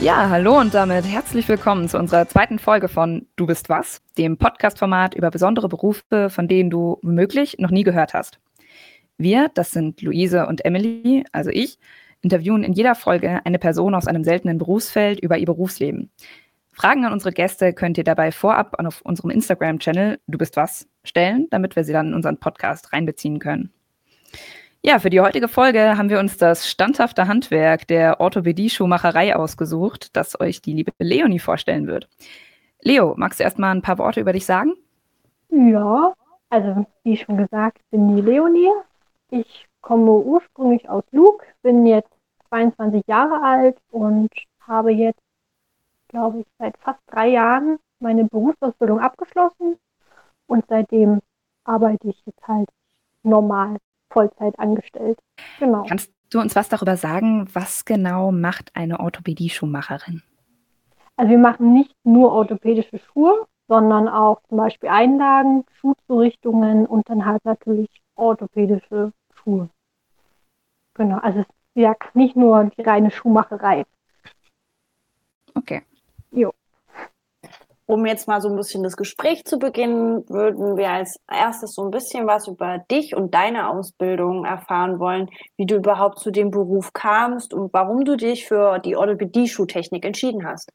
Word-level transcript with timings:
Ja, 0.00 0.30
hallo 0.30 0.58
und 0.58 0.72
damit 0.72 1.04
herzlich 1.04 1.46
willkommen 1.46 1.86
zu 1.86 1.98
unserer 1.98 2.26
zweiten 2.26 2.58
Folge 2.58 2.88
von 2.88 3.26
Du 3.36 3.46
bist 3.46 3.68
was, 3.68 4.00
dem 4.16 4.38
Podcast-Format 4.38 5.14
über 5.14 5.30
besondere 5.30 5.68
Berufe, 5.68 6.30
von 6.30 6.48
denen 6.48 6.70
du 6.70 6.98
womöglich 7.02 7.58
noch 7.58 7.70
nie 7.70 7.82
gehört 7.82 8.14
hast. 8.14 8.40
Wir, 9.18 9.50
das 9.52 9.72
sind 9.72 10.00
Luise 10.00 10.46
und 10.46 10.64
Emily, 10.64 11.24
also 11.32 11.50
ich, 11.50 11.78
interviewen 12.22 12.64
in 12.64 12.72
jeder 12.72 12.94
Folge 12.94 13.44
eine 13.44 13.58
Person 13.58 13.94
aus 13.94 14.06
einem 14.06 14.24
seltenen 14.24 14.56
Berufsfeld 14.56 15.20
über 15.20 15.36
ihr 15.36 15.44
Berufsleben. 15.44 16.10
Fragen 16.72 17.04
an 17.04 17.12
unsere 17.12 17.32
Gäste 17.32 17.74
könnt 17.74 17.98
ihr 17.98 18.04
dabei 18.04 18.32
vorab 18.32 18.76
auf 18.82 19.02
unserem 19.02 19.28
Instagram-Channel 19.28 20.18
Du 20.26 20.38
bist 20.38 20.56
was 20.56 20.88
stellen, 21.04 21.46
damit 21.50 21.76
wir 21.76 21.84
sie 21.84 21.92
dann 21.92 22.08
in 22.08 22.14
unseren 22.14 22.38
Podcast 22.38 22.94
reinbeziehen 22.94 23.38
können. 23.38 23.70
Ja, 24.82 24.98
für 24.98 25.10
die 25.10 25.20
heutige 25.20 25.48
Folge 25.48 25.98
haben 25.98 26.08
wir 26.08 26.18
uns 26.18 26.38
das 26.38 26.66
standhafte 26.66 27.28
Handwerk 27.28 27.86
der 27.86 28.18
Orthopädie-Schuhmacherei 28.18 29.36
ausgesucht, 29.36 30.16
das 30.16 30.40
euch 30.40 30.62
die 30.62 30.72
liebe 30.72 30.92
Leonie 30.98 31.38
vorstellen 31.38 31.86
wird. 31.86 32.08
Leo, 32.80 33.12
magst 33.18 33.40
du 33.40 33.44
erstmal 33.44 33.74
ein 33.74 33.82
paar 33.82 33.98
Worte 33.98 34.20
über 34.20 34.32
dich 34.32 34.46
sagen? 34.46 34.72
Ja, 35.50 36.14
also 36.48 36.86
wie 37.02 37.14
schon 37.18 37.36
gesagt, 37.36 37.82
bin 37.90 38.16
die 38.16 38.22
Leonie. 38.22 38.70
Ich 39.28 39.66
komme 39.82 40.12
ursprünglich 40.12 40.88
aus 40.88 41.04
Lug, 41.10 41.44
bin 41.60 41.84
jetzt 41.84 42.12
22 42.48 43.02
Jahre 43.06 43.42
alt 43.42 43.76
und 43.90 44.30
habe 44.60 44.92
jetzt, 44.92 45.20
glaube 46.08 46.40
ich, 46.40 46.46
seit 46.58 46.78
fast 46.78 47.00
drei 47.06 47.28
Jahren 47.28 47.78
meine 47.98 48.24
Berufsausbildung 48.24 48.98
abgeschlossen 48.98 49.76
und 50.46 50.64
seitdem 50.70 51.20
arbeite 51.64 52.08
ich 52.08 52.22
jetzt 52.24 52.48
halt 52.48 52.70
normal 53.22 53.76
Vollzeit 54.10 54.58
angestellt. 54.58 55.18
Genau. 55.58 55.84
Kannst 55.88 56.12
du 56.30 56.40
uns 56.40 56.56
was 56.56 56.68
darüber 56.68 56.96
sagen, 56.96 57.48
was 57.52 57.84
genau 57.84 58.32
macht 58.32 58.74
eine 58.74 59.00
Orthopädie-Schuhmacherin? 59.00 60.22
Also 61.16 61.30
wir 61.30 61.38
machen 61.38 61.72
nicht 61.72 61.94
nur 62.04 62.32
orthopädische 62.32 62.98
Schuhe, 62.98 63.46
sondern 63.68 64.08
auch 64.08 64.40
zum 64.48 64.58
Beispiel 64.58 64.88
Einlagen, 64.88 65.64
Schuhzurichtungen 65.80 66.86
und 66.86 67.08
dann 67.08 67.24
halt 67.24 67.44
natürlich 67.44 67.88
orthopädische 68.16 69.12
Schuhe. 69.34 69.68
Genau, 70.94 71.18
also 71.18 71.40
es 71.40 71.46
ist 71.46 71.54
ja 71.74 71.94
nicht 72.14 72.36
nur 72.36 72.70
die 72.76 72.82
reine 72.82 73.10
Schuhmacherei. 73.10 73.84
Okay. 75.54 75.82
Jo. 76.30 76.52
Um 77.90 78.06
jetzt 78.06 78.28
mal 78.28 78.40
so 78.40 78.48
ein 78.48 78.54
bisschen 78.54 78.84
das 78.84 78.96
Gespräch 78.96 79.44
zu 79.44 79.58
beginnen, 79.58 80.22
würden 80.28 80.76
wir 80.76 80.90
als 80.90 81.18
erstes 81.28 81.74
so 81.74 81.82
ein 81.82 81.90
bisschen 81.90 82.24
was 82.28 82.46
über 82.46 82.78
dich 82.78 83.16
und 83.16 83.34
deine 83.34 83.68
Ausbildung 83.68 84.44
erfahren 84.44 85.00
wollen, 85.00 85.28
wie 85.56 85.66
du 85.66 85.74
überhaupt 85.74 86.20
zu 86.20 86.30
dem 86.30 86.52
Beruf 86.52 86.92
kamst 86.92 87.52
und 87.52 87.72
warum 87.72 88.04
du 88.04 88.16
dich 88.16 88.46
für 88.46 88.78
die 88.78 88.94
Orthopädie-Schuhtechnik 88.94 90.04
entschieden 90.04 90.46
hast. 90.46 90.70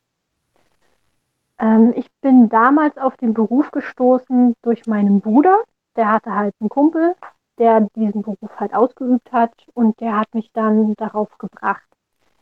Ähm, 1.57 1.93
ich 1.95 2.07
bin 2.19 2.49
damals 2.49 2.97
auf 2.97 3.15
den 3.15 3.33
Beruf 3.33 3.71
gestoßen 3.71 4.53
durch 4.61 4.85
meinen 4.85 5.21
Bruder. 5.21 5.63
Der 5.95 6.11
hatte 6.11 6.35
halt 6.35 6.53
einen 6.59 6.67
Kumpel, 6.67 7.15
der 7.57 7.87
diesen 7.95 8.23
Beruf 8.23 8.51
halt 8.57 8.73
ausgeübt 8.73 9.31
hat 9.31 9.53
und 9.73 10.01
der 10.01 10.19
hat 10.19 10.33
mich 10.33 10.51
dann 10.51 10.95
darauf 10.95 11.29
gebracht. 11.37 11.87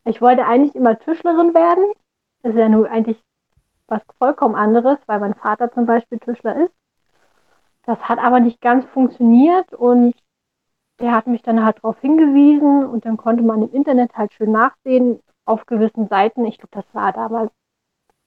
Ich 0.05 0.19
wollte 0.19 0.47
eigentlich 0.47 0.73
immer 0.73 0.97
Tischlerin 0.97 1.53
werden. 1.53 1.94
Das 2.41 2.53
ist 2.53 2.59
ja 2.59 2.69
nur 2.69 2.89
eigentlich 2.89 3.21
was 3.87 4.01
vollkommen 4.17 4.55
anderes, 4.55 4.97
weil 5.07 5.19
mein 5.19 5.35
Vater 5.35 5.71
zum 5.71 5.85
Beispiel 5.85 6.19
Tischler 6.19 6.65
ist. 6.65 6.73
Das 7.85 7.99
hat 7.99 8.19
aber 8.19 8.39
nicht 8.39 8.61
ganz 8.61 8.85
funktioniert 8.85 9.73
und 9.73 10.15
der 10.99 11.11
hat 11.11 11.27
mich 11.27 11.41
dann 11.41 11.65
halt 11.65 11.77
darauf 11.77 11.99
hingewiesen 11.99 12.85
und 12.85 13.05
dann 13.05 13.17
konnte 13.17 13.43
man 13.43 13.61
im 13.61 13.73
Internet 13.73 14.15
halt 14.15 14.31
schön 14.33 14.51
nachsehen 14.51 15.19
auf 15.45 15.65
gewissen 15.65 16.07
Seiten. 16.07 16.45
Ich 16.45 16.57
glaube, 16.57 16.71
das 16.71 16.85
war 16.93 17.11
damals 17.11 17.51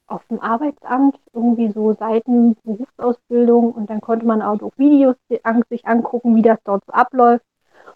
auf 0.06 0.24
dem 0.26 0.40
Arbeitsamt 0.40 1.18
irgendwie 1.32 1.70
so 1.72 1.94
Seiten 1.94 2.56
Berufsausbildung 2.62 3.72
und 3.72 3.90
dann 3.90 4.00
konnte 4.00 4.26
man 4.26 4.42
auch 4.42 4.58
Videos 4.76 5.16
sich 5.28 5.86
angucken, 5.86 6.36
wie 6.36 6.42
das 6.42 6.58
dort 6.64 6.84
so 6.86 6.92
abläuft. 6.92 7.44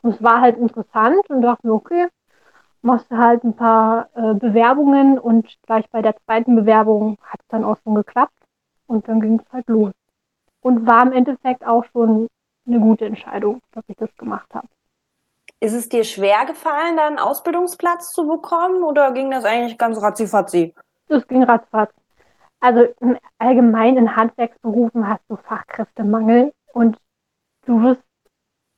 Und 0.03 0.15
es 0.15 0.22
war 0.22 0.41
halt 0.41 0.56
interessant 0.56 1.28
und 1.28 1.43
dachte 1.43 1.66
mir, 1.66 1.75
okay, 1.75 2.09
machst 2.83 3.11
du 3.11 3.17
halt 3.17 3.45
ein 3.45 3.55
paar 3.55 4.09
äh, 4.15 4.35
Bewerbungen 4.35 5.19
und 5.19 5.47
gleich 5.67 5.89
bei 5.91 6.03
der 6.03 6.17
zweiten 6.25 6.57
Bewerbung 6.57 7.19
hat 7.23 7.41
es 7.41 7.49
dann 7.49 7.65
auch 7.65 7.77
schon 7.83 7.95
geklappt 7.95 8.35
und 8.87 9.09
dann 9.09 9.21
ging 9.21 9.41
es 9.41 9.53
halt 9.53 9.69
los. 9.69 9.93
Und 10.61 10.87
war 10.87 11.03
im 11.03 11.13
Endeffekt 11.13 11.67
auch 11.67 11.85
schon 11.93 12.29
eine 12.67 12.81
gute 12.81 13.07
Entscheidung, 13.07 13.61
dass 13.73 13.85
ich 13.89 13.97
das 13.97 14.15
gemacht 14.17 14.49
habe. 14.55 14.69
Ist 15.61 15.75
es 15.75 15.89
dir 15.89 16.05
schwer 16.05 16.47
gefallen, 16.47 16.97
da 16.97 17.07
einen 17.07 17.19
Ausbildungsplatz 17.19 18.13
zu 18.13 18.27
bekommen 18.27 18.83
oder 18.83 19.12
ging 19.12 19.31
das 19.31 19.45
eigentlich 19.45 19.77
ganz 19.77 20.01
ratzifatzi? 20.01 20.75
Das 21.09 21.27
ging 21.29 21.43
ratzfatz. 21.43 21.93
Also 22.61 22.87
allgemein 23.39 23.97
in 23.97 24.17
Handwerksberufen 24.17 25.09
hast 25.09 25.23
du 25.29 25.37
Fachkräftemangel 25.37 26.53
und 26.73 26.99
du 27.67 27.83
wirst 27.83 28.03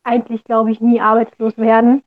eigentlich, 0.05 0.45
glaube 0.45 0.73
ich, 0.73 0.81
nie 0.81 1.01
arbeitslos 1.01 1.57
werden. 1.57 2.03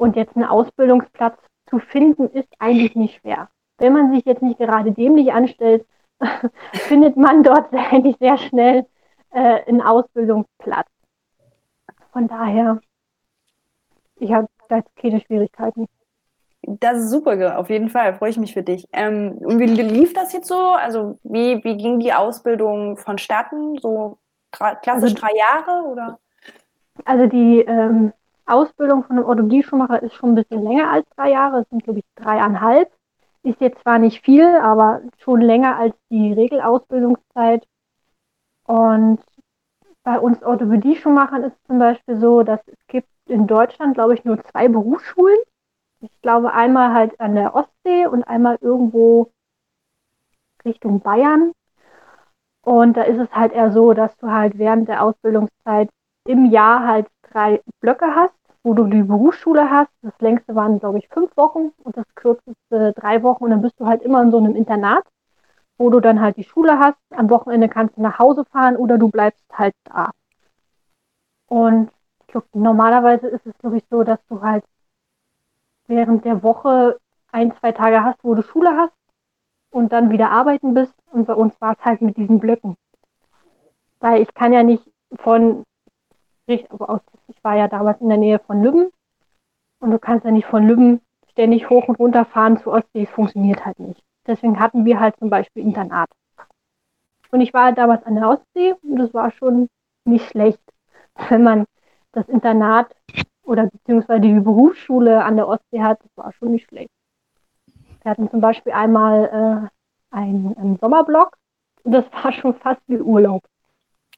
Und 0.00 0.16
jetzt 0.16 0.34
einen 0.34 0.46
Ausbildungsplatz 0.46 1.36
zu 1.68 1.78
finden, 1.78 2.28
ist 2.28 2.48
eigentlich 2.58 2.96
nicht 2.96 3.20
schwer. 3.20 3.50
Wenn 3.76 3.92
man 3.92 4.10
sich 4.14 4.24
jetzt 4.24 4.40
nicht 4.40 4.56
gerade 4.56 4.92
dämlich 4.92 5.30
anstellt, 5.30 5.86
findet 6.72 7.18
man 7.18 7.42
dort 7.42 7.70
eigentlich 7.74 8.16
sehr 8.18 8.38
schnell 8.38 8.86
äh, 9.30 9.62
einen 9.66 9.82
Ausbildungsplatz. 9.82 10.88
Von 12.14 12.28
daher, 12.28 12.80
ich 14.16 14.32
habe 14.32 14.48
da 14.70 14.80
keine 14.96 15.20
Schwierigkeiten. 15.20 15.86
Das 16.62 16.96
ist 16.96 17.10
super, 17.10 17.58
auf 17.58 17.68
jeden 17.68 17.90
Fall, 17.90 18.14
freue 18.14 18.30
ich 18.30 18.38
mich 18.38 18.54
für 18.54 18.62
dich. 18.62 18.88
Ähm, 18.94 19.36
und 19.40 19.58
wie 19.58 19.66
lief 19.66 20.14
das 20.14 20.32
jetzt 20.32 20.48
so? 20.48 20.56
Also 20.56 21.18
wie, 21.24 21.62
wie 21.62 21.76
ging 21.76 22.00
die 22.00 22.14
Ausbildung 22.14 22.96
vonstatten? 22.96 23.76
So 23.76 24.16
klassisch 24.50 25.12
also, 25.12 25.14
drei 25.14 25.36
Jahre 25.36 25.86
oder? 25.88 26.18
Also 27.04 27.26
die 27.26 27.60
ähm, 27.60 28.14
Ausbildung 28.50 29.04
von 29.04 29.16
einem 29.16 29.26
Orthopädie-Schuhmacher 29.26 30.02
ist 30.02 30.14
schon 30.14 30.30
ein 30.30 30.34
bisschen 30.34 30.62
länger 30.62 30.90
als 30.90 31.08
drei 31.16 31.30
Jahre. 31.30 31.60
Es 31.60 31.68
sind, 31.70 31.84
glaube 31.84 32.00
ich, 32.00 32.04
dreieinhalb. 32.16 32.90
Ist 33.42 33.60
jetzt 33.60 33.80
zwar 33.82 33.98
nicht 33.98 34.22
viel, 34.24 34.44
aber 34.44 35.02
schon 35.18 35.40
länger 35.40 35.76
als 35.76 35.94
die 36.10 36.32
Regelausbildungszeit. 36.32 37.66
Und 38.64 39.20
bei 40.02 40.18
uns 40.18 40.42
Orthopädie-Schuhmachern 40.42 41.44
ist 41.44 41.54
es 41.54 41.66
zum 41.66 41.78
Beispiel 41.78 42.18
so, 42.18 42.42
dass 42.42 42.60
es 42.66 42.86
gibt 42.86 43.08
in 43.26 43.46
Deutschland, 43.46 43.94
glaube 43.94 44.14
ich, 44.14 44.24
nur 44.24 44.42
zwei 44.44 44.68
Berufsschulen. 44.68 45.38
Ich 46.00 46.20
glaube 46.22 46.52
einmal 46.52 46.92
halt 46.92 47.20
an 47.20 47.34
der 47.34 47.54
Ostsee 47.54 48.06
und 48.06 48.24
einmal 48.24 48.58
irgendwo 48.60 49.30
Richtung 50.64 51.00
Bayern. 51.00 51.52
Und 52.62 52.96
da 52.96 53.02
ist 53.02 53.18
es 53.18 53.30
halt 53.32 53.52
eher 53.52 53.72
so, 53.72 53.94
dass 53.94 54.16
du 54.18 54.30
halt 54.30 54.58
während 54.58 54.88
der 54.88 55.02
Ausbildungszeit 55.02 55.90
im 56.26 56.46
Jahr 56.46 56.86
halt 56.86 57.06
drei 57.22 57.62
Blöcke 57.80 58.14
hast 58.14 58.39
wo 58.62 58.74
du 58.74 58.84
die 58.84 59.02
Berufsschule 59.02 59.70
hast. 59.70 59.90
Das 60.02 60.18
längste 60.20 60.54
waren, 60.54 60.78
glaube 60.78 60.98
ich, 60.98 61.08
fünf 61.08 61.36
Wochen 61.36 61.72
und 61.78 61.96
das 61.96 62.06
kürzeste 62.14 62.92
drei 62.94 63.22
Wochen. 63.22 63.44
Und 63.44 63.50
dann 63.50 63.62
bist 63.62 63.78
du 63.80 63.86
halt 63.86 64.02
immer 64.02 64.22
in 64.22 64.30
so 64.30 64.38
einem 64.38 64.56
Internat, 64.56 65.04
wo 65.78 65.90
du 65.90 66.00
dann 66.00 66.20
halt 66.20 66.36
die 66.36 66.44
Schule 66.44 66.78
hast. 66.78 66.98
Am 67.10 67.30
Wochenende 67.30 67.68
kannst 67.68 67.96
du 67.96 68.02
nach 68.02 68.18
Hause 68.18 68.44
fahren 68.44 68.76
oder 68.76 68.98
du 68.98 69.08
bleibst 69.08 69.44
halt 69.52 69.74
da. 69.84 70.10
Und 71.46 71.90
ich 72.28 72.34
normalerweise 72.54 73.26
ist 73.28 73.46
es, 73.46 73.56
glaube 73.58 73.78
ich, 73.78 73.84
so, 73.90 74.04
dass 74.04 74.24
du 74.26 74.40
halt 74.40 74.64
während 75.86 76.24
der 76.24 76.42
Woche 76.42 76.98
ein, 77.32 77.52
zwei 77.56 77.72
Tage 77.72 78.04
hast, 78.04 78.22
wo 78.22 78.34
du 78.34 78.42
Schule 78.42 78.76
hast 78.76 78.94
und 79.70 79.92
dann 79.92 80.10
wieder 80.10 80.30
arbeiten 80.30 80.74
bist. 80.74 80.94
Und 81.10 81.26
bei 81.26 81.34
uns 81.34 81.60
war 81.60 81.72
es 81.72 81.84
halt 81.84 82.02
mit 82.02 82.16
diesen 82.16 82.38
Blöcken. 82.38 82.76
Weil 83.98 84.22
ich 84.22 84.32
kann 84.34 84.52
ja 84.52 84.62
nicht 84.62 84.84
von 85.16 85.64
aus, 86.78 87.00
ich 87.28 87.42
war 87.44 87.56
ja 87.56 87.68
damals 87.68 88.00
in 88.00 88.08
der 88.08 88.18
Nähe 88.18 88.38
von 88.38 88.62
Lübben 88.62 88.90
und 89.80 89.90
du 89.90 89.98
kannst 89.98 90.24
ja 90.24 90.30
nicht 90.30 90.46
von 90.46 90.66
Lübben 90.66 91.00
ständig 91.30 91.70
hoch 91.70 91.88
und 91.88 91.98
runter 91.98 92.24
fahren 92.24 92.58
zu 92.58 92.72
Ostsee, 92.72 93.02
es 93.04 93.10
funktioniert 93.10 93.64
halt 93.64 93.78
nicht. 93.78 94.02
Deswegen 94.26 94.58
hatten 94.60 94.84
wir 94.84 95.00
halt 95.00 95.16
zum 95.18 95.30
Beispiel 95.30 95.62
Internat. 95.62 96.10
Und 97.30 97.40
ich 97.40 97.54
war 97.54 97.72
damals 97.72 98.04
an 98.04 98.16
der 98.16 98.28
Ostsee 98.28 98.74
und 98.82 98.96
das 98.96 99.14
war 99.14 99.30
schon 99.30 99.68
nicht 100.04 100.28
schlecht, 100.28 100.60
wenn 101.28 101.42
man 101.42 101.64
das 102.12 102.28
Internat 102.28 102.94
oder 103.44 103.66
beziehungsweise 103.66 104.20
die 104.20 104.40
Berufsschule 104.40 105.24
an 105.24 105.36
der 105.36 105.48
Ostsee 105.48 105.82
hat, 105.82 106.00
das 106.02 106.16
war 106.16 106.32
schon 106.32 106.52
nicht 106.52 106.68
schlecht. 106.68 106.90
Wir 108.02 108.10
hatten 108.10 108.30
zum 108.30 108.40
Beispiel 108.40 108.72
einmal 108.72 109.70
äh, 110.12 110.16
einen, 110.16 110.56
einen 110.56 110.78
Sommerblock 110.78 111.36
und 111.84 111.92
das 111.92 112.04
war 112.24 112.32
schon 112.32 112.54
fast 112.54 112.80
wie 112.86 112.98
Urlaub. 112.98 113.42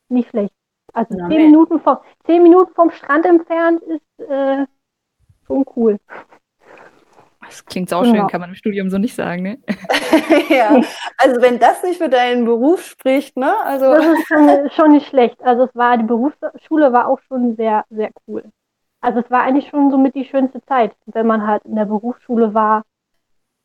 Nicht 0.08 0.30
schlecht. 0.30 0.54
Also 0.92 1.16
zehn, 1.16 1.28
Minuten 1.28 1.80
vom, 1.80 1.98
zehn 2.26 2.42
Minuten 2.42 2.72
vom 2.74 2.90
Strand 2.90 3.24
entfernt 3.24 3.82
ist 3.82 4.28
äh, 4.28 4.66
schon 5.46 5.64
cool. 5.76 5.98
Das 7.46 7.64
klingt 7.66 7.88
sau 7.88 8.04
schön, 8.04 8.14
genau. 8.14 8.28
kann 8.28 8.40
man 8.40 8.50
im 8.50 8.56
Studium 8.56 8.88
so 8.88 8.98
nicht 8.98 9.14
sagen, 9.14 9.42
ne? 9.42 9.58
ja, 10.48 10.80
also 11.18 11.42
wenn 11.42 11.58
das 11.58 11.82
nicht 11.82 11.98
für 11.98 12.08
deinen 12.08 12.44
Beruf 12.44 12.82
spricht, 12.82 13.36
ne? 13.36 13.52
Also 13.64 13.92
das 13.92 14.06
ist 14.06 14.26
schon, 14.26 14.70
schon, 14.70 14.92
nicht 14.92 15.08
schlecht. 15.08 15.42
Also 15.42 15.64
es 15.64 15.74
war, 15.74 15.98
die 15.98 16.04
Berufsschule 16.04 16.92
war 16.92 17.08
auch 17.08 17.20
schon 17.28 17.56
sehr, 17.56 17.84
sehr 17.90 18.10
cool. 18.26 18.44
Also 19.00 19.20
es 19.20 19.30
war 19.30 19.42
eigentlich 19.42 19.68
schon 19.68 19.90
somit 19.90 20.14
die 20.14 20.24
schönste 20.24 20.62
Zeit, 20.62 20.94
wenn 21.06 21.26
man 21.26 21.46
halt 21.46 21.64
in 21.64 21.74
der 21.74 21.86
Berufsschule 21.86 22.54
war. 22.54 22.84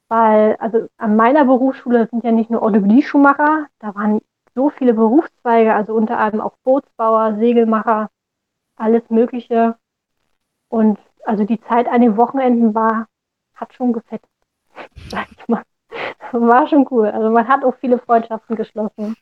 weil, 0.10 0.56
also 0.60 0.88
an 0.98 1.16
meiner 1.16 1.46
Berufsschule 1.46 2.08
sind 2.12 2.24
ja 2.24 2.32
nicht 2.32 2.50
nur 2.50 2.64
Orthopädie-Schuhmacher, 2.64 3.68
da 3.80 3.96
waren 3.96 4.22
so 4.58 4.72
viele 4.72 4.96
Berufszweige, 4.96 5.76
also 5.76 5.94
unter 5.94 6.18
anderem 6.18 6.42
auch 6.42 6.58
Bootsbauer, 6.64 7.36
Segelmacher, 7.36 8.10
alles 8.76 9.08
Mögliche. 9.10 9.78
Und 10.68 10.98
also 11.26 11.44
die 11.44 11.62
Zeit 11.62 11.88
an 11.88 12.02
den 12.02 12.18
Wochenenden 12.18 12.74
war, 12.74 13.06
hat 13.54 13.76
schon 13.76 13.94
gefetzt, 13.94 14.28
sag 15.10 15.28
ich 15.32 15.48
mal. 15.48 15.62
War 16.32 16.68
schon 16.68 16.88
cool. 16.90 17.08
Also 17.08 17.30
man 17.30 17.48
hat 17.48 17.64
auch 17.64 17.76
viele 17.76 18.00
Freundschaften 18.00 18.56
geschlossen. 18.56 19.16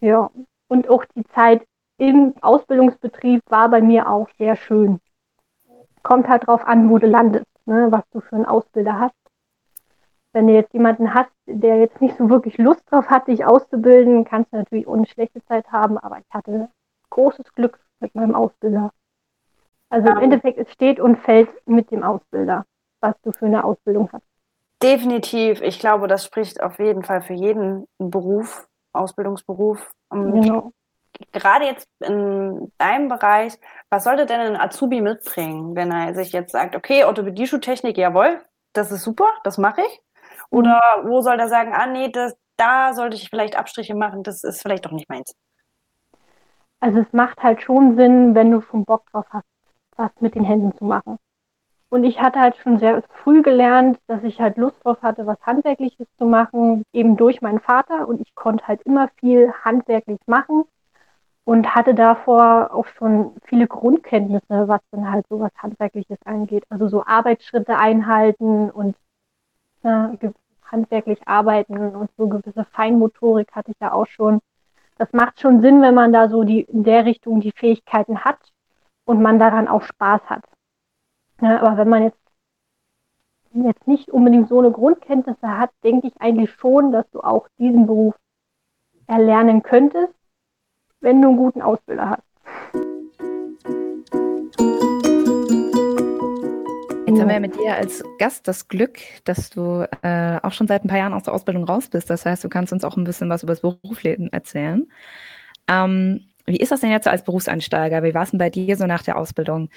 Ja. 0.00 0.30
Und 0.68 0.88
auch 0.88 1.04
die 1.14 1.26
Zeit 1.34 1.62
im 1.98 2.34
Ausbildungsbetrieb 2.40 3.42
war 3.50 3.68
bei 3.68 3.82
mir 3.82 4.08
auch 4.08 4.28
sehr 4.38 4.56
schön. 4.56 4.98
Kommt 6.02 6.26
halt 6.26 6.46
drauf 6.46 6.64
an, 6.64 6.88
wo 6.88 6.96
du 6.96 7.06
landest, 7.06 7.46
ne, 7.66 7.88
was 7.90 8.02
du 8.12 8.20
für 8.20 8.36
einen 8.36 8.46
Ausbilder 8.46 8.98
hast. 8.98 9.19
Wenn 10.32 10.46
du 10.46 10.54
jetzt 10.54 10.72
jemanden 10.72 11.12
hast, 11.12 11.30
der 11.46 11.78
jetzt 11.78 12.00
nicht 12.00 12.16
so 12.16 12.30
wirklich 12.30 12.56
Lust 12.58 12.82
drauf 12.90 13.06
hat, 13.08 13.26
dich 13.26 13.44
auszubilden, 13.44 14.24
kannst 14.24 14.52
du 14.52 14.58
natürlich 14.58 14.86
ohne 14.86 15.06
schlechte 15.06 15.44
Zeit 15.46 15.70
haben, 15.72 15.98
aber 15.98 16.18
ich 16.18 16.32
hatte 16.32 16.68
großes 17.10 17.52
Glück 17.54 17.80
mit 17.98 18.14
meinem 18.14 18.34
Ausbilder. 18.34 18.92
Also 19.88 20.08
im 20.08 20.18
Endeffekt, 20.18 20.58
es 20.58 20.70
steht 20.72 21.00
und 21.00 21.16
fällt 21.16 21.48
mit 21.66 21.90
dem 21.90 22.04
Ausbilder, 22.04 22.64
was 23.00 23.20
du 23.22 23.32
für 23.32 23.46
eine 23.46 23.64
Ausbildung 23.64 24.08
hast. 24.12 24.22
Definitiv. 24.80 25.60
Ich 25.62 25.80
glaube, 25.80 26.06
das 26.06 26.24
spricht 26.24 26.62
auf 26.62 26.78
jeden 26.78 27.02
Fall 27.02 27.22
für 27.22 27.34
jeden 27.34 27.86
Beruf, 27.98 28.68
Ausbildungsberuf. 28.92 29.92
Genau. 30.10 30.72
Gerade 31.32 31.66
jetzt 31.66 31.88
in 31.98 32.72
deinem 32.78 33.08
Bereich, 33.08 33.58
was 33.90 34.04
sollte 34.04 34.26
denn 34.26 34.40
ein 34.40 34.56
Azubi 34.56 35.00
mitbringen, 35.00 35.74
wenn 35.74 35.90
er 35.90 36.14
sich 36.14 36.32
jetzt 36.32 36.52
sagt, 36.52 36.76
okay, 36.76 37.04
Orthopädie-Schuhtechnik, 37.04 37.98
jawohl, 37.98 38.40
das 38.72 38.92
ist 38.92 39.02
super, 39.02 39.26
das 39.42 39.58
mache 39.58 39.82
ich? 39.82 40.00
Oder 40.50 40.80
wo 41.04 41.20
soll 41.20 41.38
er 41.38 41.48
sagen, 41.48 41.72
ah 41.72 41.86
nee, 41.86 42.10
das, 42.10 42.36
da 42.56 42.92
sollte 42.92 43.16
ich 43.16 43.30
vielleicht 43.30 43.56
Abstriche 43.56 43.94
machen, 43.94 44.22
das 44.22 44.44
ist 44.44 44.62
vielleicht 44.62 44.84
doch 44.84 44.92
nicht 44.92 45.08
meins? 45.08 45.34
Also 46.80 47.00
es 47.00 47.12
macht 47.12 47.42
halt 47.42 47.62
schon 47.62 47.96
Sinn, 47.96 48.34
wenn 48.34 48.50
du 48.50 48.60
schon 48.62 48.84
Bock 48.84 49.04
drauf 49.10 49.26
hast, 49.30 49.46
was 49.96 50.10
mit 50.20 50.34
den 50.34 50.44
Händen 50.44 50.76
zu 50.76 50.84
machen. 50.84 51.18
Und 51.90 52.04
ich 52.04 52.20
hatte 52.20 52.38
halt 52.40 52.56
schon 52.56 52.78
sehr 52.78 53.02
früh 53.22 53.42
gelernt, 53.42 53.98
dass 54.06 54.22
ich 54.22 54.40
halt 54.40 54.56
Lust 54.56 54.76
drauf 54.84 55.02
hatte, 55.02 55.26
was 55.26 55.40
Handwerkliches 55.42 56.06
zu 56.18 56.24
machen, 56.24 56.84
eben 56.92 57.16
durch 57.16 57.42
meinen 57.42 57.58
Vater. 57.58 58.06
Und 58.08 58.20
ich 58.20 58.34
konnte 58.34 58.66
halt 58.66 58.80
immer 58.82 59.08
viel 59.18 59.52
handwerklich 59.64 60.20
machen 60.26 60.64
und 61.44 61.74
hatte 61.74 61.94
davor 61.94 62.70
auch 62.72 62.86
schon 62.86 63.34
viele 63.44 63.66
Grundkenntnisse, 63.66 64.68
was 64.68 64.80
dann 64.92 65.10
halt 65.10 65.26
so 65.28 65.40
was 65.40 65.50
Handwerkliches 65.58 66.18
angeht. 66.24 66.64
Also 66.70 66.88
so 66.88 67.04
Arbeitsschritte 67.04 67.76
einhalten 67.76 68.70
und 68.70 68.94
ne, 69.82 70.16
handwerklich 70.70 71.26
arbeiten 71.26 71.78
und 71.94 72.10
so 72.16 72.28
gewisse 72.28 72.64
Feinmotorik 72.64 73.52
hatte 73.52 73.72
ich 73.72 73.80
ja 73.80 73.92
auch 73.92 74.06
schon. 74.06 74.40
Das 74.98 75.12
macht 75.12 75.40
schon 75.40 75.62
Sinn, 75.62 75.82
wenn 75.82 75.94
man 75.94 76.12
da 76.12 76.28
so 76.28 76.44
die 76.44 76.60
in 76.60 76.84
der 76.84 77.04
Richtung 77.04 77.40
die 77.40 77.52
Fähigkeiten 77.52 78.24
hat 78.24 78.38
und 79.04 79.22
man 79.22 79.38
daran 79.38 79.68
auch 79.68 79.82
Spaß 79.82 80.22
hat. 80.28 80.44
Ja, 81.40 81.60
aber 81.60 81.78
wenn 81.78 81.88
man 81.88 82.02
jetzt, 82.02 82.20
jetzt 83.52 83.86
nicht 83.86 84.10
unbedingt 84.10 84.48
so 84.48 84.58
eine 84.58 84.70
Grundkenntnisse 84.70 85.58
hat, 85.58 85.70
denke 85.82 86.08
ich 86.08 86.20
eigentlich 86.20 86.52
schon, 86.52 86.92
dass 86.92 87.10
du 87.10 87.20
auch 87.20 87.48
diesen 87.58 87.86
Beruf 87.86 88.14
erlernen 89.06 89.62
könntest, 89.62 90.14
wenn 91.00 91.22
du 91.22 91.28
einen 91.28 91.36
guten 91.36 91.62
Ausbilder 91.62 92.10
hast. 92.10 92.29
Jetzt 97.10 97.20
haben 97.20 97.28
wir 97.28 97.34
ja 97.34 97.40
mit 97.40 97.56
dir 97.56 97.74
als 97.74 98.04
Gast 98.18 98.46
das 98.46 98.68
Glück, 98.68 98.98
dass 99.24 99.50
du 99.50 99.84
äh, 100.02 100.38
auch 100.42 100.52
schon 100.52 100.68
seit 100.68 100.84
ein 100.84 100.88
paar 100.88 100.98
Jahren 100.98 101.12
aus 101.12 101.24
der 101.24 101.34
Ausbildung 101.34 101.64
raus 101.64 101.88
bist. 101.88 102.08
Das 102.08 102.24
heißt, 102.24 102.44
du 102.44 102.48
kannst 102.48 102.72
uns 102.72 102.84
auch 102.84 102.96
ein 102.96 103.02
bisschen 103.02 103.28
was 103.28 103.42
über 103.42 103.52
das 103.52 103.62
Berufsleben 103.62 104.32
erzählen. 104.32 104.86
Ähm, 105.68 106.20
wie 106.46 106.58
ist 106.58 106.70
das 106.70 106.80
denn 106.80 106.92
jetzt 106.92 107.08
als 107.08 107.24
Berufseinsteiger? 107.24 108.04
Wie 108.04 108.14
war 108.14 108.22
es 108.22 108.30
denn 108.30 108.38
bei 108.38 108.48
dir 108.48 108.76
so 108.76 108.86
nach 108.86 109.02
der 109.02 109.18
Ausbildung? 109.18 109.70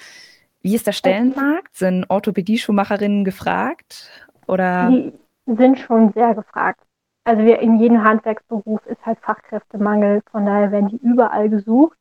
Wie 0.62 0.76
ist 0.76 0.86
der 0.86 0.92
Stellenmarkt? 0.92 1.76
Sind 1.76 2.06
Orthopädie-Schuhmacherinnen 2.08 3.24
gefragt? 3.26 4.12
Oder? 4.48 4.90
Die 4.92 5.14
sind 5.48 5.80
schon 5.80 6.14
sehr 6.14 6.36
gefragt. 6.36 6.82
Also 7.24 7.44
wir 7.44 7.60
in 7.60 7.80
jedem 7.80 8.04
Handwerksberuf 8.04 8.86
ist 8.86 9.04
halt 9.06 9.18
Fachkräftemangel, 9.22 10.22
von 10.32 10.46
daher 10.46 10.72
werden 10.72 10.90
die 10.90 10.98
überall 10.98 11.50
gesucht. 11.50 11.98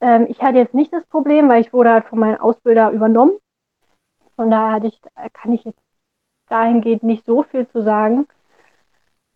Ähm, 0.00 0.26
ich 0.28 0.40
hatte 0.42 0.58
jetzt 0.58 0.74
nicht 0.74 0.92
das 0.92 1.04
Problem, 1.06 1.48
weil 1.48 1.60
ich 1.60 1.72
wurde 1.72 1.90
halt 1.90 2.04
von 2.04 2.20
meinem 2.20 2.40
Ausbilder 2.40 2.90
übernommen. 2.90 3.32
Von 4.36 4.50
daher 4.50 4.72
hatte 4.72 4.86
ich, 4.88 5.00
kann 5.32 5.52
ich 5.52 5.64
jetzt 5.64 5.80
dahingehend 6.48 7.02
nicht 7.02 7.24
so 7.24 7.42
viel 7.42 7.68
zu 7.68 7.82
sagen. 7.82 8.26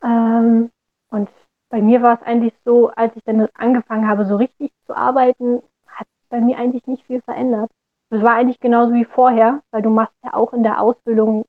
Ähm, 0.02 0.70
und 1.10 1.28
bei 1.70 1.80
mir 1.80 2.02
war 2.02 2.14
es 2.14 2.22
eigentlich 2.22 2.54
so, 2.64 2.90
als 2.90 3.14
ich 3.16 3.24
dann 3.24 3.48
angefangen 3.54 4.08
habe, 4.08 4.26
so 4.26 4.36
richtig 4.36 4.72
zu 4.86 4.96
arbeiten, 4.96 5.62
hat 5.86 6.06
bei 6.28 6.40
mir 6.40 6.58
eigentlich 6.58 6.86
nicht 6.86 7.04
viel 7.04 7.20
verändert. 7.22 7.70
Es 8.10 8.22
war 8.22 8.34
eigentlich 8.34 8.60
genauso 8.60 8.94
wie 8.94 9.04
vorher, 9.04 9.62
weil 9.70 9.82
du 9.82 9.90
machst 9.90 10.14
ja 10.24 10.34
auch 10.34 10.52
in 10.52 10.62
der 10.62 10.80
Ausbildung, 10.80 11.44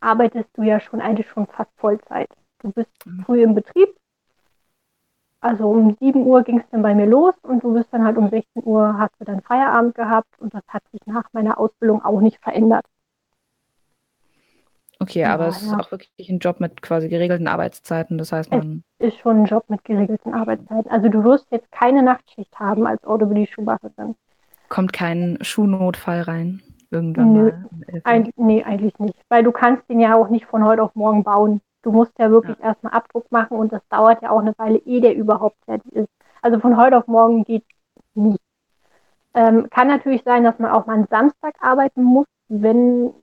arbeitest 0.00 0.48
du 0.54 0.62
ja 0.62 0.80
schon 0.80 1.00
eigentlich 1.00 1.28
schon 1.28 1.46
fast 1.46 1.70
Vollzeit. 1.76 2.28
Du 2.60 2.72
bist 2.72 2.90
mhm. 3.06 3.24
früh 3.24 3.42
im 3.42 3.54
Betrieb. 3.54 3.94
Also 5.40 5.70
um 5.70 5.96
7 6.00 6.22
Uhr 6.22 6.42
ging 6.42 6.58
es 6.58 6.64
dann 6.70 6.82
bei 6.82 6.94
mir 6.94 7.06
los 7.06 7.34
und 7.42 7.64
du 7.64 7.72
bist 7.72 7.88
dann 7.92 8.04
halt 8.04 8.18
um 8.18 8.28
16 8.28 8.62
Uhr 8.64 8.98
hast 8.98 9.14
du 9.18 9.24
dann 9.24 9.40
Feierabend 9.40 9.94
gehabt 9.94 10.28
und 10.38 10.52
das 10.52 10.62
hat 10.68 10.82
sich 10.92 11.00
nach 11.06 11.24
meiner 11.32 11.58
Ausbildung 11.58 12.04
auch 12.04 12.20
nicht 12.20 12.38
verändert. 12.42 12.84
Okay, 15.02 15.24
aber 15.24 15.44
ja, 15.44 15.48
es 15.48 15.62
ist 15.62 15.72
auch 15.72 15.90
wirklich 15.90 16.28
ein 16.28 16.40
Job 16.40 16.60
mit 16.60 16.82
quasi 16.82 17.08
geregelten 17.08 17.48
Arbeitszeiten. 17.48 18.18
Das 18.18 18.32
heißt, 18.32 18.50
man. 18.50 18.84
Es 18.98 19.14
ist 19.14 19.20
schon 19.20 19.42
ein 19.42 19.44
Job 19.46 19.64
mit 19.68 19.82
geregelten 19.82 20.34
Arbeitszeiten. 20.34 20.90
Also 20.90 21.08
du 21.08 21.24
wirst 21.24 21.46
jetzt 21.50 21.72
keine 21.72 22.02
Nachtschicht 22.02 22.58
haben 22.58 22.86
als 22.86 23.02
Orthopädie-Schuhmacherin. 23.04 24.14
Kommt 24.68 24.92
kein 24.92 25.38
Schuhnotfall 25.40 26.20
rein? 26.20 26.60
Irgendwann 26.90 27.32
Nö, 27.32 27.44
mal? 27.44 28.02
Ein, 28.04 28.30
nee, 28.36 28.62
eigentlich 28.62 28.98
nicht. 28.98 29.16
Weil 29.30 29.42
du 29.42 29.52
kannst 29.52 29.88
den 29.88 30.00
ja 30.00 30.14
auch 30.14 30.28
nicht 30.28 30.44
von 30.44 30.64
heute 30.64 30.82
auf 30.82 30.94
morgen 30.94 31.24
bauen. 31.24 31.62
Du 31.82 31.92
musst 31.92 32.12
ja 32.18 32.30
wirklich 32.30 32.58
ja. 32.58 32.66
erstmal 32.66 32.92
Abdruck 32.92 33.30
machen 33.30 33.56
und 33.56 33.72
das 33.72 33.82
dauert 33.88 34.22
ja 34.22 34.30
auch 34.30 34.40
eine 34.40 34.54
Weile, 34.58 34.78
ehe 34.78 35.00
der 35.00 35.14
überhaupt 35.14 35.56
fertig 35.64 35.92
ist. 35.92 36.10
Also 36.42 36.60
von 36.60 36.76
heute 36.76 36.98
auf 36.98 37.06
morgen 37.06 37.44
geht 37.44 37.64
nicht. 38.14 38.40
Ähm, 39.34 39.68
kann 39.70 39.88
natürlich 39.88 40.22
sein, 40.24 40.44
dass 40.44 40.58
man 40.58 40.70
auch 40.70 40.86
mal 40.86 40.94
einen 40.94 41.06
Samstag 41.06 41.54
arbeiten 41.60 42.02
muss, 42.02 42.26
wenn 42.48 43.14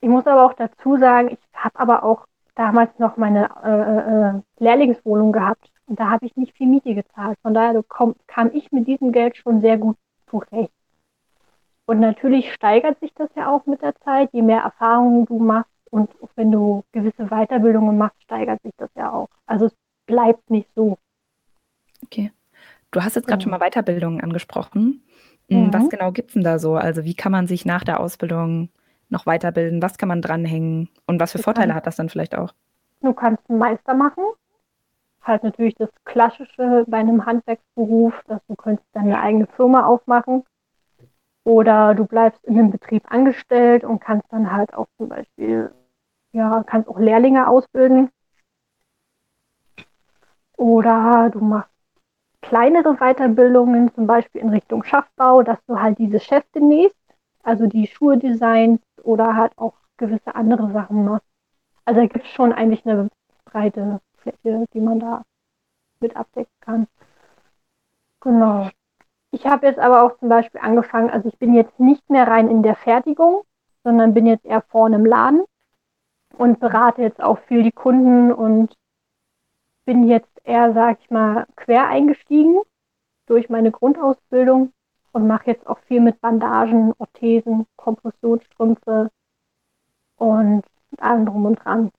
ich 0.00 0.08
muss 0.08 0.26
aber 0.26 0.44
auch 0.44 0.54
dazu 0.54 0.98
sagen, 0.98 1.30
ich 1.30 1.38
habe 1.54 1.78
aber 1.78 2.02
auch 2.02 2.26
damals 2.56 2.98
noch 2.98 3.16
meine 3.16 3.48
äh, 3.64 4.36
äh, 4.36 4.40
Lehrlingswohnung 4.58 5.30
gehabt 5.32 5.71
und 5.86 5.98
da 5.98 6.10
habe 6.10 6.26
ich 6.26 6.36
nicht 6.36 6.56
viel 6.56 6.66
Miete 6.66 6.94
gezahlt. 6.94 7.38
Von 7.42 7.54
daher 7.54 7.82
komm, 7.86 8.14
kam 8.26 8.50
ich 8.52 8.70
mit 8.72 8.86
diesem 8.86 9.12
Geld 9.12 9.36
schon 9.36 9.60
sehr 9.60 9.78
gut 9.78 9.96
zurecht. 10.28 10.72
Und 11.86 12.00
natürlich 12.00 12.52
steigert 12.52 12.98
sich 13.00 13.12
das 13.14 13.28
ja 13.34 13.50
auch 13.50 13.66
mit 13.66 13.82
der 13.82 13.94
Zeit. 13.96 14.30
Je 14.32 14.42
mehr 14.42 14.62
Erfahrungen 14.62 15.26
du 15.26 15.38
machst 15.38 15.70
und 15.90 16.10
wenn 16.36 16.50
du 16.50 16.84
gewisse 16.92 17.26
Weiterbildungen 17.26 17.98
machst, 17.98 18.22
steigert 18.22 18.62
sich 18.62 18.72
das 18.78 18.90
ja 18.94 19.12
auch. 19.12 19.28
Also 19.46 19.66
es 19.66 19.74
bleibt 20.06 20.48
nicht 20.48 20.68
so. 20.74 20.96
Okay. 22.04 22.32
Du 22.90 23.02
hast 23.02 23.16
jetzt 23.16 23.26
gerade 23.26 23.42
schon 23.42 23.50
mal 23.50 23.58
Weiterbildungen 23.58 24.20
angesprochen. 24.20 25.02
Hm, 25.48 25.66
mhm. 25.66 25.74
Was 25.74 25.88
genau 25.88 26.12
gibt 26.12 26.28
es 26.30 26.34
denn 26.34 26.44
da 26.44 26.58
so? 26.58 26.76
Also 26.76 27.04
wie 27.04 27.14
kann 27.14 27.32
man 27.32 27.46
sich 27.46 27.64
nach 27.64 27.84
der 27.84 28.00
Ausbildung 28.00 28.70
noch 29.08 29.26
weiterbilden? 29.26 29.82
Was 29.82 29.98
kann 29.98 30.08
man 30.08 30.22
dranhängen? 30.22 30.88
Und 31.06 31.20
was 31.20 31.32
für 31.32 31.38
du 31.38 31.44
Vorteile 31.44 31.68
kannst, 31.68 31.76
hat 31.76 31.86
das 31.86 31.96
dann 31.96 32.08
vielleicht 32.08 32.36
auch? 32.36 32.54
Du 33.00 33.12
kannst 33.12 33.42
einen 33.48 33.58
Meister 33.58 33.94
machen. 33.94 34.24
Halt 35.22 35.44
natürlich 35.44 35.74
das 35.76 35.90
Klassische 36.04 36.84
bei 36.88 36.98
einem 36.98 37.26
Handwerksberuf, 37.26 38.20
dass 38.26 38.44
du 38.46 38.56
könntest 38.56 38.88
deine 38.92 39.20
eigene 39.20 39.46
Firma 39.46 39.86
aufmachen. 39.86 40.44
Oder 41.44 41.94
du 41.94 42.06
bleibst 42.06 42.44
in 42.44 42.58
einem 42.58 42.70
Betrieb 42.70 43.04
angestellt 43.10 43.84
und 43.84 44.00
kannst 44.00 44.32
dann 44.32 44.52
halt 44.52 44.74
auch 44.74 44.86
zum 44.96 45.08
Beispiel, 45.08 45.72
ja, 46.32 46.62
kannst 46.64 46.88
auch 46.88 46.98
Lehrlinge 46.98 47.48
ausbilden. 47.48 48.10
Oder 50.56 51.30
du 51.30 51.40
machst 51.40 51.70
kleinere 52.40 52.96
Weiterbildungen, 52.96 53.94
zum 53.94 54.06
Beispiel 54.06 54.40
in 54.40 54.50
Richtung 54.50 54.84
Schaffbau, 54.84 55.42
dass 55.42 55.58
du 55.66 55.80
halt 55.80 55.98
diese 55.98 56.20
Schäfte 56.20 56.60
nähst, 56.60 56.96
also 57.42 57.66
die 57.66 57.86
Schuhe 57.86 58.18
designst 58.18 58.84
oder 59.02 59.36
halt 59.36 59.56
auch 59.56 59.74
gewisse 59.96 60.34
andere 60.34 60.72
Sachen 60.72 61.04
machst. 61.04 61.26
Also 61.84 62.00
da 62.00 62.06
gibt 62.06 62.24
es 62.24 62.30
schon 62.32 62.52
eigentlich 62.52 62.84
eine 62.86 63.08
breite 63.44 64.00
Fläche, 64.22 64.66
die 64.72 64.80
man 64.80 65.00
da 65.00 65.22
mit 66.00 66.16
abdecken 66.16 66.52
kann. 66.60 66.86
Genau. 68.20 68.70
Ich 69.30 69.46
habe 69.46 69.66
jetzt 69.66 69.78
aber 69.78 70.02
auch 70.02 70.18
zum 70.18 70.28
Beispiel 70.28 70.60
angefangen, 70.60 71.10
also 71.10 71.28
ich 71.28 71.38
bin 71.38 71.54
jetzt 71.54 71.78
nicht 71.80 72.08
mehr 72.10 72.28
rein 72.28 72.48
in 72.48 72.62
der 72.62 72.76
Fertigung, 72.76 73.42
sondern 73.82 74.14
bin 74.14 74.26
jetzt 74.26 74.44
eher 74.44 74.62
vorne 74.62 74.96
im 74.96 75.06
Laden 75.06 75.44
und 76.36 76.60
berate 76.60 77.02
jetzt 77.02 77.22
auch 77.22 77.38
viel 77.38 77.62
die 77.62 77.72
Kunden 77.72 78.32
und 78.32 78.76
bin 79.84 80.06
jetzt 80.06 80.30
eher, 80.44 80.72
sag 80.74 81.00
ich 81.00 81.10
mal, 81.10 81.46
quer 81.56 81.88
eingestiegen 81.88 82.60
durch 83.26 83.48
meine 83.48 83.70
Grundausbildung 83.70 84.72
und 85.12 85.26
mache 85.26 85.50
jetzt 85.50 85.66
auch 85.66 85.78
viel 85.80 86.00
mit 86.00 86.20
Bandagen, 86.20 86.92
Orthesen, 86.98 87.66
Kompressionsstrümpfe 87.76 89.10
und 90.16 90.62
allem 90.98 91.26
drum 91.26 91.46
und 91.46 91.56
dran. 91.56 91.90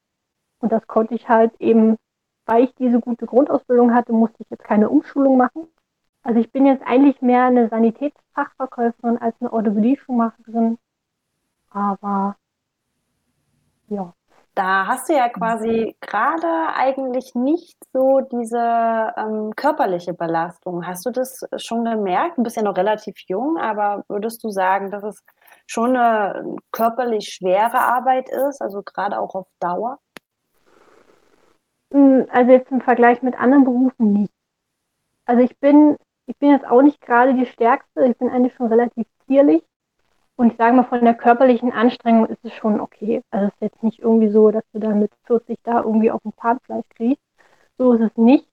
Und 0.59 0.71
das 0.71 0.87
konnte 0.87 1.15
ich 1.15 1.27
halt 1.29 1.53
eben, 1.59 1.97
weil 2.45 2.65
ich 2.65 2.75
diese 2.75 2.99
gute 2.99 3.25
Grundausbildung 3.25 3.93
hatte, 3.93 4.13
musste 4.13 4.43
ich 4.43 4.49
jetzt 4.49 4.63
keine 4.63 4.89
Umschulung 4.89 5.37
machen. 5.37 5.67
Also 6.23 6.39
ich 6.39 6.51
bin 6.51 6.65
jetzt 6.65 6.85
eigentlich 6.85 7.21
mehr 7.21 7.43
eine 7.43 7.69
Sanitätsfachverkäuferin 7.69 9.17
als 9.17 9.35
eine 9.39 9.51
Orthopädie-Schuhmacherin. 9.51 10.77
Aber 11.69 12.37
ja. 13.89 14.13
Da 14.55 14.85
hast 14.85 15.09
du 15.09 15.13
ja 15.13 15.29
quasi 15.29 15.95
gerade 15.99 16.47
eigentlich 16.75 17.33
nicht 17.33 17.75
so 17.91 18.21
diese 18.21 19.13
ähm, 19.17 19.51
körperliche 19.55 20.13
Belastung. 20.13 20.85
Hast 20.85 21.05
du 21.07 21.09
das 21.09 21.43
schon 21.57 21.83
gemerkt? 21.83 22.37
Du 22.37 22.43
bist 22.43 22.55
ja 22.55 22.61
noch 22.61 22.77
relativ 22.77 23.15
jung, 23.27 23.57
aber 23.57 24.03
würdest 24.07 24.43
du 24.43 24.51
sagen, 24.51 24.91
dass 24.91 25.03
es 25.03 25.23
schon 25.65 25.97
eine 25.97 26.55
körperlich 26.71 27.29
schwere 27.29 27.79
Arbeit 27.79 28.29
ist, 28.29 28.61
also 28.61 28.83
gerade 28.83 29.19
auch 29.19 29.33
auf 29.33 29.47
Dauer? 29.59 29.97
Also 31.93 32.51
jetzt 32.51 32.71
im 32.71 32.81
Vergleich 32.81 33.21
mit 33.21 33.39
anderen 33.39 33.65
Berufen 33.65 34.13
nicht. 34.13 34.33
Also 35.25 35.43
ich 35.43 35.57
bin, 35.59 35.95
ich 36.25 36.37
bin 36.37 36.49
jetzt 36.49 36.65
auch 36.65 36.81
nicht 36.81 37.01
gerade 37.01 37.33
die 37.33 37.45
Stärkste, 37.45 38.05
ich 38.05 38.17
bin 38.17 38.29
eigentlich 38.29 38.55
schon 38.55 38.67
relativ 38.67 39.05
zierlich. 39.27 39.63
Und 40.35 40.51
ich 40.51 40.57
sage 40.57 40.75
mal, 40.75 40.83
von 40.83 41.03
der 41.03 41.13
körperlichen 41.13 41.71
Anstrengung 41.71 42.25
ist 42.25 42.43
es 42.43 42.53
schon 42.53 42.79
okay. 42.79 43.21
Also 43.29 43.47
es 43.47 43.53
ist 43.53 43.61
jetzt 43.61 43.83
nicht 43.83 43.99
irgendwie 43.99 44.29
so, 44.29 44.49
dass 44.49 44.63
du 44.73 44.79
dann 44.79 44.99
mit 44.99 45.11
40 45.25 45.59
da 45.63 45.81
irgendwie 45.81 46.09
auf 46.09 46.21
dem 46.23 46.33
Zahnfleisch 46.41 46.85
kriegst. 46.95 47.21
So 47.77 47.93
ist 47.93 48.01
es 48.01 48.17
nicht. 48.17 48.47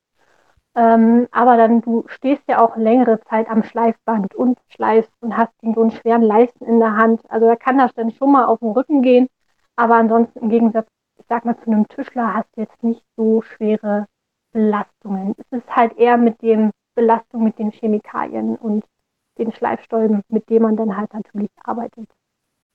Ähm, 0.76 1.26
aber 1.32 1.56
dann, 1.56 1.80
du 1.80 2.04
stehst 2.08 2.42
ja 2.48 2.60
auch 2.62 2.76
längere 2.76 3.20
Zeit 3.22 3.48
am 3.48 3.64
Schleifband 3.64 4.34
und 4.34 4.58
schleifst 4.68 5.10
und 5.20 5.36
hast 5.36 5.52
so 5.62 5.80
einen 5.80 5.90
schweren 5.90 6.22
Leisten 6.22 6.64
in 6.64 6.78
der 6.78 6.96
Hand. 6.96 7.22
Also 7.28 7.46
da 7.46 7.56
kann 7.56 7.78
das 7.78 7.92
dann 7.94 8.12
schon 8.12 8.30
mal 8.32 8.44
auf 8.44 8.60
den 8.60 8.70
Rücken 8.70 9.02
gehen. 9.02 9.28
Aber 9.76 9.94
ansonsten 9.96 10.40
im 10.40 10.50
Gegensatz, 10.50 10.88
sag 11.30 11.44
mal, 11.44 11.56
zu 11.58 11.70
einem 11.70 11.88
Tischler 11.88 12.34
hast 12.34 12.48
du 12.56 12.62
jetzt 12.62 12.82
nicht 12.82 13.02
so 13.16 13.40
schwere 13.40 14.06
Belastungen. 14.52 15.34
Es 15.38 15.58
ist 15.58 15.74
halt 15.74 15.96
eher 15.96 16.18
mit 16.18 16.42
dem 16.42 16.72
Belastung 16.94 17.44
mit 17.44 17.58
den 17.58 17.70
Chemikalien 17.70 18.56
und 18.56 18.84
den 19.38 19.52
Schleifstäuben, 19.52 20.22
mit 20.28 20.50
dem 20.50 20.64
man 20.64 20.76
dann 20.76 20.96
halt 20.96 21.14
natürlich 21.14 21.48
arbeitet. 21.62 22.08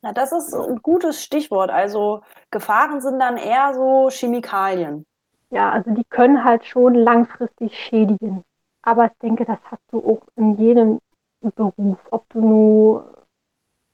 Na, 0.02 0.14
das 0.14 0.32
ist 0.32 0.54
ein 0.54 0.82
gutes 0.82 1.22
Stichwort. 1.22 1.70
Also 1.70 2.22
Gefahren 2.50 3.02
sind 3.02 3.20
dann 3.20 3.38
eher 3.38 3.74
so 3.74 4.10
Chemikalien. 4.10 5.06
Ja, 5.50 5.72
also 5.72 5.92
die 5.92 6.06
können 6.10 6.44
halt 6.44 6.66
schon 6.66 6.96
langfristig 6.96 7.78
schädigen. 7.78 8.44
Aber 8.82 9.06
ich 9.06 9.18
denke, 9.22 9.46
das 9.46 9.60
hast 9.66 9.84
du 9.92 10.00
auch 10.00 10.26
in 10.38 10.58
jedem 10.58 11.00
Beruf. 11.42 11.98
Ob 12.10 12.28
du 12.30 12.40
nur 12.40 13.26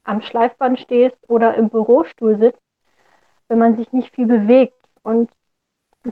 am 0.03 0.21
Schleifband 0.21 0.79
stehst 0.79 1.17
oder 1.27 1.55
im 1.55 1.69
Bürostuhl 1.69 2.37
sitzt, 2.37 2.61
wenn 3.51 3.59
man 3.59 3.75
sich 3.75 3.91
nicht 3.91 4.15
viel 4.15 4.27
bewegt 4.27 4.73
und 5.03 5.29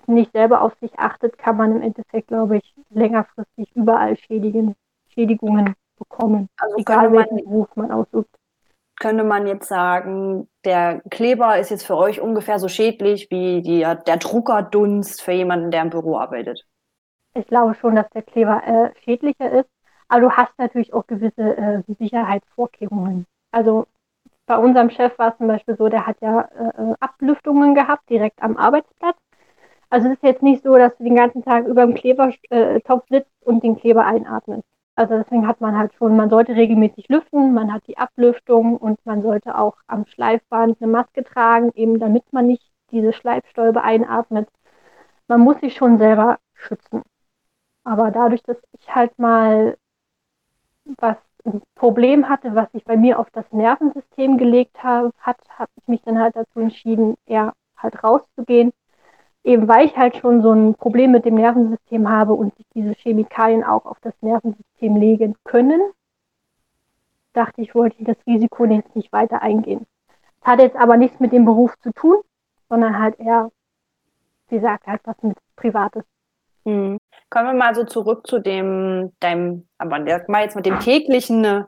nicht 0.07 0.33
selber 0.33 0.61
auf 0.61 0.73
sich 0.81 0.99
achtet, 0.99 1.37
kann 1.37 1.55
man 1.55 1.77
im 1.77 1.81
Endeffekt, 1.81 2.27
glaube 2.27 2.57
ich, 2.57 2.75
längerfristig 2.89 3.73
überall 3.75 4.17
Schädigen, 4.17 4.75
Schädigungen 5.07 5.73
bekommen, 5.97 6.49
also 6.57 6.75
egal 6.77 7.13
welchen 7.13 7.35
man, 7.35 7.43
Beruf 7.45 7.75
man 7.75 7.91
ausübt. 7.91 8.29
Könnte 8.99 9.23
man 9.23 9.47
jetzt 9.47 9.69
sagen, 9.69 10.49
der 10.65 11.01
Kleber 11.09 11.57
ist 11.57 11.69
jetzt 11.69 11.87
für 11.87 11.95
euch 11.95 12.19
ungefähr 12.19 12.59
so 12.59 12.67
schädlich 12.67 13.31
wie 13.31 13.61
die, 13.61 13.79
der 13.79 14.17
Druckerdunst 14.17 15.21
für 15.21 15.31
jemanden, 15.31 15.71
der 15.71 15.83
im 15.83 15.91
Büro 15.91 16.17
arbeitet? 16.17 16.67
Ich 17.35 17.47
glaube 17.47 17.73
schon, 17.75 17.95
dass 17.95 18.09
der 18.09 18.23
Kleber 18.23 18.61
äh, 18.65 18.91
schädlicher 19.05 19.49
ist, 19.49 19.69
aber 20.09 20.21
du 20.21 20.31
hast 20.31 20.51
natürlich 20.57 20.93
auch 20.93 21.07
gewisse 21.07 21.55
äh, 21.55 21.83
Sicherheitsvorkehrungen. 21.87 23.25
Also 23.51 23.87
bei 24.49 24.57
unserem 24.57 24.89
Chef 24.89 25.17
war 25.19 25.31
es 25.31 25.37
zum 25.37 25.47
Beispiel 25.47 25.77
so, 25.77 25.89
der 25.89 26.07
hat 26.07 26.17
ja 26.21 26.41
äh, 26.41 26.95
Ablüftungen 26.99 27.75
gehabt, 27.75 28.09
direkt 28.09 28.41
am 28.41 28.57
Arbeitsplatz. 28.57 29.15
Also 29.91 30.07
es 30.07 30.15
ist 30.15 30.23
jetzt 30.23 30.41
nicht 30.41 30.63
so, 30.63 30.75
dass 30.75 30.97
du 30.97 31.03
den 31.03 31.15
ganzen 31.15 31.43
Tag 31.43 31.67
über 31.67 31.85
dem 31.85 31.93
Klebertopf 31.93 33.03
äh, 33.11 33.15
sitzt 33.15 33.31
und 33.45 33.63
den 33.63 33.77
Kleber 33.77 34.05
einatmest. 34.07 34.63
Also 34.95 35.17
deswegen 35.17 35.47
hat 35.47 35.61
man 35.61 35.77
halt 35.77 35.93
schon, 35.93 36.15
man 36.15 36.31
sollte 36.31 36.55
regelmäßig 36.55 37.09
lüften, 37.09 37.53
man 37.53 37.71
hat 37.71 37.85
die 37.87 37.99
Ablüftung 37.99 38.77
und 38.77 38.99
man 39.05 39.21
sollte 39.21 39.55
auch 39.55 39.77
am 39.85 40.07
Schleifband 40.07 40.81
eine 40.81 40.91
Maske 40.91 41.23
tragen, 41.23 41.71
eben 41.75 41.99
damit 41.99 42.23
man 42.33 42.47
nicht 42.47 42.63
diese 42.89 43.13
Schleifstäube 43.13 43.83
einatmet. 43.83 44.49
Man 45.27 45.41
muss 45.41 45.59
sich 45.59 45.75
schon 45.75 45.99
selber 45.99 46.39
schützen. 46.55 47.03
Aber 47.83 48.09
dadurch, 48.09 48.41
dass 48.43 48.57
ich 48.73 48.95
halt 48.95 49.17
mal 49.19 49.77
was 50.97 51.17
Problem 51.75 52.29
hatte, 52.29 52.55
was 52.55 52.71
sich 52.71 52.83
bei 52.83 52.97
mir 52.97 53.19
auf 53.19 53.29
das 53.31 53.45
Nervensystem 53.51 54.37
gelegt 54.37 54.83
habe, 54.83 55.11
hat, 55.19 55.37
habe 55.57 55.71
ich 55.77 55.87
mich 55.87 56.01
dann 56.03 56.19
halt 56.19 56.35
dazu 56.35 56.59
entschieden, 56.59 57.15
eher 57.25 57.53
halt 57.77 58.03
rauszugehen 58.03 58.73
eben 59.43 59.67
weil 59.67 59.85
ich 59.85 59.97
halt 59.97 60.17
schon 60.17 60.41
so 60.41 60.51
ein 60.51 60.75
Problem 60.75 61.11
mit 61.11 61.25
dem 61.25 61.35
Nervensystem 61.35 62.09
habe 62.09 62.33
und 62.33 62.55
sich 62.55 62.65
diese 62.73 62.93
Chemikalien 62.93 63.63
auch 63.63 63.85
auf 63.85 63.99
das 64.01 64.13
Nervensystem 64.21 64.95
legen 64.95 65.35
können, 65.43 65.81
dachte 67.33 67.61
ich, 67.61 67.75
wollte 67.75 67.97
ich 67.99 68.05
das 68.05 68.17
Risiko 68.27 68.65
jetzt 68.65 68.95
nicht 68.95 69.11
weiter 69.11 69.41
eingehen. 69.41 69.85
Das 70.41 70.53
hat 70.53 70.59
jetzt 70.59 70.75
aber 70.75 70.97
nichts 70.97 71.19
mit 71.19 71.31
dem 71.31 71.45
Beruf 71.45 71.77
zu 71.79 71.91
tun, 71.93 72.17
sondern 72.69 72.99
halt 72.99 73.19
eher, 73.19 73.51
wie 74.49 74.55
gesagt, 74.55 74.87
halt 74.87 75.01
was 75.05 75.21
mit 75.21 75.37
Privates. 75.55 76.03
Hm. 76.69 76.97
Kommen 77.29 77.45
wir 77.47 77.53
mal 77.53 77.75
so 77.75 77.83
zurück 77.83 78.25
zu 78.25 78.39
dem, 78.39 79.11
deinem, 79.19 79.67
aber 79.77 79.99
mal 80.27 80.43
jetzt 80.43 80.55
mit 80.55 80.65
dem 80.65 80.79
täglichen 80.79 81.65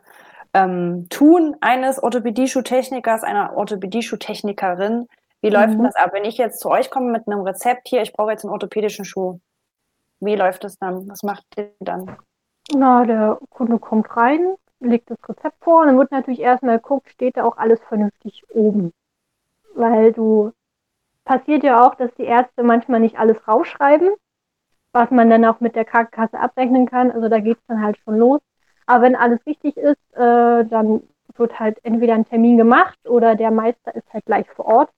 ähm, 0.53 1.07
Tun 1.09 1.55
eines 1.61 2.01
Orthopädie-Schuhtechnikers, 2.01 3.23
einer 3.23 3.55
Orthopädie-Schuhtechnikerin. 3.55 5.07
Wie 5.41 5.49
läuft 5.49 5.77
mhm. 5.77 5.83
das 5.83 5.95
ab? 5.95 6.11
Wenn 6.13 6.25
ich 6.25 6.37
jetzt 6.37 6.59
zu 6.59 6.69
euch 6.69 6.89
komme 6.89 7.11
mit 7.11 7.27
einem 7.27 7.41
Rezept 7.41 7.87
hier, 7.87 8.01
ich 8.01 8.13
brauche 8.13 8.31
jetzt 8.31 8.43
einen 8.43 8.53
orthopädischen 8.53 9.05
Schuh. 9.05 9.39
Wie 10.19 10.35
läuft 10.35 10.63
das 10.63 10.77
dann? 10.77 11.07
Was 11.09 11.23
macht 11.23 11.45
ihr 11.57 11.71
dann? 11.79 12.17
Na, 12.73 13.05
der 13.05 13.39
Kunde 13.49 13.79
kommt 13.79 14.15
rein, 14.15 14.55
legt 14.79 15.09
das 15.09 15.17
Rezept 15.27 15.63
vor 15.63 15.81
und 15.81 15.87
dann 15.87 15.97
wird 15.97 16.11
natürlich 16.11 16.39
erstmal 16.39 16.77
geguckt, 16.77 17.09
steht 17.09 17.37
da 17.37 17.43
auch 17.43 17.57
alles 17.57 17.79
vernünftig 17.87 18.43
oben. 18.49 18.93
Weil 19.73 20.11
du, 20.11 20.53
passiert 21.23 21.63
ja 21.63 21.85
auch, 21.85 21.95
dass 21.95 22.13
die 22.15 22.23
Ärzte 22.23 22.63
manchmal 22.63 22.99
nicht 22.99 23.17
alles 23.17 23.47
rausschreiben, 23.47 24.11
was 24.93 25.09
man 25.11 25.29
dann 25.29 25.45
auch 25.45 25.59
mit 25.59 25.75
der 25.75 25.85
Krankenkasse 25.85 26.39
abrechnen 26.39 26.85
kann. 26.85 27.11
Also 27.11 27.29
da 27.29 27.39
geht 27.39 27.57
es 27.57 27.65
dann 27.67 27.81
halt 27.81 27.97
schon 28.03 28.17
los. 28.17 28.41
Aber 28.85 29.03
wenn 29.03 29.15
alles 29.15 29.39
richtig 29.45 29.77
ist, 29.77 29.99
äh, 30.13 30.65
dann 30.65 31.03
wird 31.35 31.59
halt 31.59 31.79
entweder 31.83 32.15
ein 32.15 32.25
Termin 32.25 32.57
gemacht 32.57 32.97
oder 33.07 33.35
der 33.35 33.51
Meister 33.51 33.95
ist 33.95 34.11
halt 34.13 34.25
gleich 34.25 34.49
vor 34.51 34.65
Ort 34.65 34.89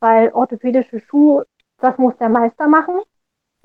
weil 0.00 0.30
orthopädische 0.32 1.00
Schuhe, 1.00 1.46
das 1.78 1.98
muss 1.98 2.16
der 2.18 2.28
Meister 2.28 2.68
machen, 2.68 3.00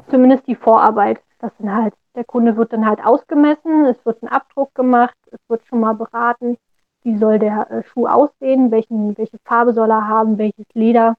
zumindest 0.10 0.48
die 0.48 0.56
Vorarbeit. 0.56 1.22
Das 1.40 1.52
sind 1.58 1.74
halt, 1.74 1.94
der 2.16 2.24
Kunde 2.24 2.56
wird 2.58 2.74
dann 2.74 2.86
halt 2.86 3.04
ausgemessen, 3.04 3.86
es 3.86 4.06
wird 4.06 4.24
ein 4.24 4.30
Abdruck 4.30 4.74
gemacht, 4.76 5.18
es 5.32 5.40
wird 5.48 5.66
schon 5.66 5.80
mal 5.80 5.94
beraten, 5.94 6.58
wie 7.04 7.18
soll 7.18 7.40
der 7.40 7.70
äh, 7.70 7.84
Schuh 7.84 8.08
aussehen, 8.08 8.72
welchen, 8.72 9.18
welche 9.18 9.38
Farbe 9.46 9.74
soll 9.74 9.92
er 9.92 10.08
haben, 10.08 10.38
welches 10.38 10.66
Leder. 10.74 11.16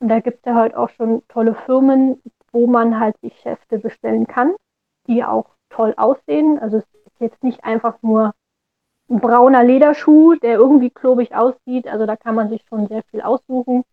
Und 0.00 0.08
da 0.08 0.20
gibt 0.20 0.38
es 0.38 0.44
ja 0.44 0.54
halt 0.54 0.74
auch 0.74 0.90
schon 0.90 1.22
tolle 1.28 1.54
Firmen, 1.54 2.20
wo 2.56 2.66
man 2.66 2.98
halt 2.98 3.16
die 3.22 3.32
Schäfte 3.42 3.78
bestellen 3.78 4.26
kann, 4.26 4.54
die 5.06 5.22
auch 5.22 5.50
toll 5.68 5.92
aussehen. 5.98 6.58
Also 6.58 6.78
es 6.78 6.84
ist 7.04 7.20
jetzt 7.20 7.44
nicht 7.44 7.62
einfach 7.64 8.00
nur 8.00 8.34
ein 9.10 9.20
brauner 9.20 9.62
Lederschuh, 9.62 10.36
der 10.36 10.54
irgendwie 10.54 10.88
klobig 10.88 11.34
aussieht. 11.34 11.86
Also 11.86 12.06
da 12.06 12.16
kann 12.16 12.34
man 12.34 12.48
sich 12.48 12.64
schon 12.66 12.88
sehr 12.88 13.02
viel 13.10 13.20
aussuchen. 13.20 13.84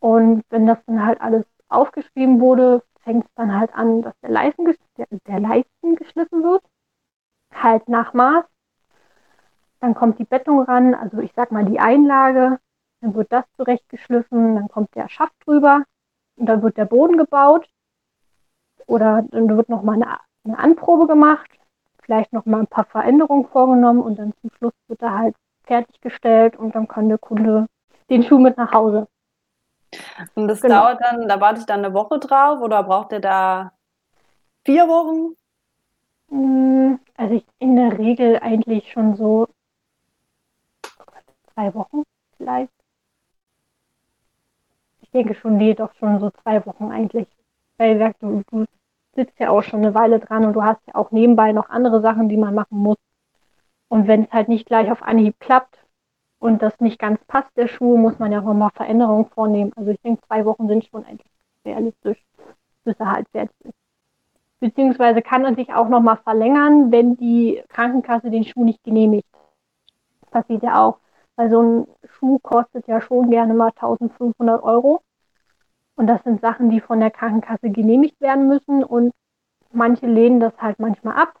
Und 0.00 0.42
wenn 0.50 0.66
das 0.66 0.84
dann 0.84 1.06
halt 1.06 1.22
alles 1.22 1.46
aufgeschrieben 1.70 2.40
wurde, 2.40 2.82
fängt 3.04 3.24
es 3.24 3.34
dann 3.36 3.58
halt 3.58 3.74
an, 3.74 4.02
dass 4.02 4.14
der 4.20 4.30
Leisten, 4.30 4.66
der, 4.98 5.06
der 5.26 5.40
Leisten 5.40 5.96
geschliffen 5.96 6.42
wird. 6.42 6.62
Halt 7.54 7.88
nach 7.88 8.12
Maß. 8.12 8.44
Dann 9.80 9.94
kommt 9.94 10.18
die 10.18 10.24
Bettung 10.24 10.60
ran, 10.60 10.94
also 10.94 11.20
ich 11.20 11.32
sag 11.34 11.52
mal 11.52 11.64
die 11.64 11.80
Einlage. 11.80 12.58
Dann 13.00 13.14
wird 13.14 13.32
das 13.32 13.44
zurechtgeschliffen, 13.56 14.56
dann 14.56 14.68
kommt 14.68 14.94
der 14.94 15.08
Schaft 15.08 15.34
drüber 15.46 15.84
und 16.36 16.46
dann 16.46 16.62
wird 16.62 16.76
der 16.76 16.84
Boden 16.84 17.16
gebaut. 17.16 17.68
Oder 18.86 19.24
dann 19.30 19.56
wird 19.56 19.68
nochmal 19.68 19.96
eine 19.96 20.18
eine 20.44 20.58
Anprobe 20.58 21.06
gemacht, 21.06 21.50
vielleicht 22.02 22.32
noch 22.32 22.46
mal 22.46 22.60
ein 22.60 22.66
paar 22.66 22.84
Veränderungen 22.84 23.46
vorgenommen 23.46 24.00
und 24.00 24.18
dann 24.18 24.32
zum 24.40 24.50
Schluss 24.58 24.72
wird 24.88 25.02
er 25.02 25.18
halt 25.18 25.36
fertiggestellt 25.64 26.56
und 26.56 26.74
dann 26.74 26.88
kann 26.88 27.08
der 27.08 27.18
Kunde 27.18 27.66
den 28.10 28.22
Schuh 28.24 28.38
mit 28.38 28.56
nach 28.56 28.72
Hause. 28.72 29.06
Und 30.34 30.48
das 30.48 30.60
genau. 30.60 30.82
dauert 30.82 31.00
dann, 31.02 31.28
da 31.28 31.40
warte 31.40 31.60
ich 31.60 31.66
dann 31.66 31.84
eine 31.84 31.94
Woche 31.94 32.18
drauf 32.18 32.60
oder 32.60 32.82
braucht 32.82 33.12
ihr 33.12 33.20
da 33.20 33.72
vier 34.64 34.88
Wochen? 34.88 35.36
Hm, 36.30 36.98
also 37.16 37.34
ich 37.34 37.46
in 37.58 37.76
der 37.76 37.98
Regel 37.98 38.38
eigentlich 38.40 38.90
schon 38.90 39.16
so 39.16 39.48
zwei 41.54 41.72
Wochen 41.74 42.02
vielleicht. 42.36 42.72
Denke 45.12 45.34
schon, 45.34 45.56
nee, 45.56 45.74
doch 45.74 45.94
schon 45.94 46.20
so 46.20 46.30
zwei 46.30 46.64
Wochen 46.66 46.90
eigentlich. 46.90 47.26
Weil 47.78 47.98
du, 48.20 48.42
du 48.50 48.64
sitzt 49.14 49.38
ja 49.38 49.50
auch 49.50 49.62
schon 49.62 49.80
eine 49.80 49.94
Weile 49.94 50.20
dran 50.20 50.44
und 50.44 50.54
du 50.54 50.62
hast 50.62 50.80
ja 50.86 50.94
auch 50.94 51.10
nebenbei 51.10 51.52
noch 51.52 51.68
andere 51.68 52.00
Sachen, 52.00 52.28
die 52.28 52.36
man 52.36 52.54
machen 52.54 52.78
muss. 52.78 52.96
Und 53.88 54.08
wenn 54.08 54.24
es 54.24 54.32
halt 54.32 54.48
nicht 54.48 54.66
gleich 54.66 54.90
auf 54.90 55.02
Anhieb 55.02 55.38
klappt 55.38 55.78
und 56.38 56.62
das 56.62 56.80
nicht 56.80 56.98
ganz 56.98 57.22
passt, 57.26 57.54
der 57.56 57.68
Schuh, 57.68 57.98
muss 57.98 58.18
man 58.18 58.32
ja 58.32 58.40
auch 58.40 58.54
mal 58.54 58.70
Veränderungen 58.70 59.26
vornehmen. 59.26 59.72
Also 59.76 59.90
ich 59.90 60.00
denke, 60.00 60.22
zwei 60.26 60.44
Wochen 60.46 60.66
sind 60.66 60.84
schon 60.86 61.04
eigentlich 61.04 61.30
realistisch, 61.64 62.18
bis 62.84 62.98
er 62.98 63.12
halt 63.12 63.28
fertig 63.28 63.54
ist. 63.64 63.74
Beziehungsweise 64.60 65.22
kann 65.22 65.44
er 65.44 65.54
sich 65.54 65.74
auch 65.74 65.88
noch 65.88 66.00
mal 66.00 66.16
verlängern, 66.16 66.92
wenn 66.92 67.16
die 67.16 67.62
Krankenkasse 67.68 68.30
den 68.30 68.44
Schuh 68.44 68.64
nicht 68.64 68.82
genehmigt. 68.84 69.26
Das 70.20 70.30
passiert 70.30 70.62
ja 70.62 70.82
auch. 70.82 70.98
Weil 71.36 71.50
so 71.50 71.62
ein 71.62 71.86
Schuh 72.04 72.38
kostet 72.38 72.86
ja 72.86 73.00
schon 73.00 73.30
gerne 73.30 73.54
mal 73.54 73.70
1500 73.70 74.62
Euro. 74.62 75.02
Und 75.94 76.06
das 76.06 76.22
sind 76.24 76.40
Sachen, 76.40 76.70
die 76.70 76.80
von 76.80 77.00
der 77.00 77.10
Krankenkasse 77.10 77.70
genehmigt 77.70 78.20
werden 78.20 78.48
müssen. 78.48 78.84
Und 78.84 79.12
manche 79.72 80.06
lehnen 80.06 80.40
das 80.40 80.52
halt 80.60 80.78
manchmal 80.78 81.16
ab. 81.16 81.38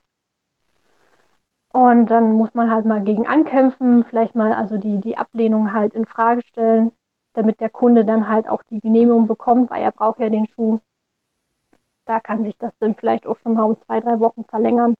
Und 1.72 2.06
dann 2.06 2.32
muss 2.32 2.52
man 2.52 2.70
halt 2.70 2.84
mal 2.84 3.02
gegen 3.02 3.26
ankämpfen, 3.26 4.04
vielleicht 4.04 4.34
mal 4.34 4.52
also 4.52 4.76
die, 4.76 5.00
die 5.00 5.16
Ablehnung 5.16 5.72
halt 5.72 5.94
in 5.94 6.04
Frage 6.04 6.42
stellen, 6.42 6.92
damit 7.32 7.60
der 7.60 7.70
Kunde 7.70 8.04
dann 8.04 8.28
halt 8.28 8.46
auch 8.46 8.62
die 8.64 8.78
Genehmigung 8.78 9.26
bekommt, 9.26 9.70
weil 9.70 9.82
er 9.82 9.92
braucht 9.92 10.20
ja 10.20 10.28
den 10.28 10.46
Schuh. 10.48 10.80
Da 12.04 12.20
kann 12.20 12.44
sich 12.44 12.56
das 12.58 12.72
dann 12.78 12.94
vielleicht 12.94 13.26
auch 13.26 13.38
schon 13.38 13.54
mal 13.54 13.62
um 13.62 13.80
zwei, 13.86 14.00
drei 14.00 14.20
Wochen 14.20 14.44
verlängern. 14.44 14.94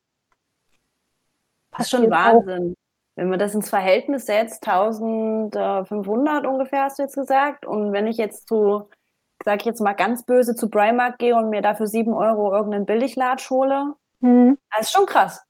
Das 1.73 1.81
ist 1.81 1.91
schon 1.91 2.11
Wahnsinn. 2.11 2.73
Auch. 2.73 2.82
Wenn 3.14 3.28
man 3.28 3.38
das 3.38 3.54
ins 3.54 3.69
Verhältnis 3.69 4.26
setzt, 4.26 4.66
1500 4.66 6.47
ungefähr 6.47 6.85
hast 6.85 6.99
du 6.99 7.02
jetzt 7.02 7.16
gesagt. 7.16 7.66
Und 7.66 7.92
wenn 7.92 8.07
ich 8.07 8.16
jetzt 8.16 8.49
zu, 8.49 8.88
sag 9.45 9.61
ich 9.61 9.66
jetzt 9.66 9.81
mal 9.81 9.92
ganz 9.92 10.25
böse, 10.25 10.54
zu 10.54 10.71
Primark 10.71 11.19
gehe 11.19 11.37
und 11.37 11.50
mir 11.50 11.62
dafür 11.62 11.87
7 11.87 12.12
Euro 12.14 12.52
irgendeinen 12.52 12.87
Billiglatsch 12.87 13.50
hole, 13.50 13.95
hm. 14.21 14.57
das 14.71 14.87
ist 14.87 14.92
schon 14.92 15.07
krass 15.07 15.45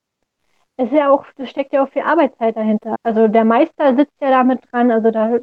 es 0.76 0.86
ist 0.86 0.96
ja 0.96 1.10
auch, 1.10 1.24
das 1.36 1.50
steckt 1.50 1.72
ja 1.72 1.84
auch 1.84 1.88
viel 1.88 2.02
Arbeitszeit 2.02 2.56
dahinter. 2.56 2.96
Also 3.02 3.28
der 3.28 3.44
Meister 3.44 3.96
sitzt 3.96 4.20
ja 4.20 4.30
damit 4.30 4.60
dran, 4.70 4.90
also 4.90 5.10
da, 5.10 5.38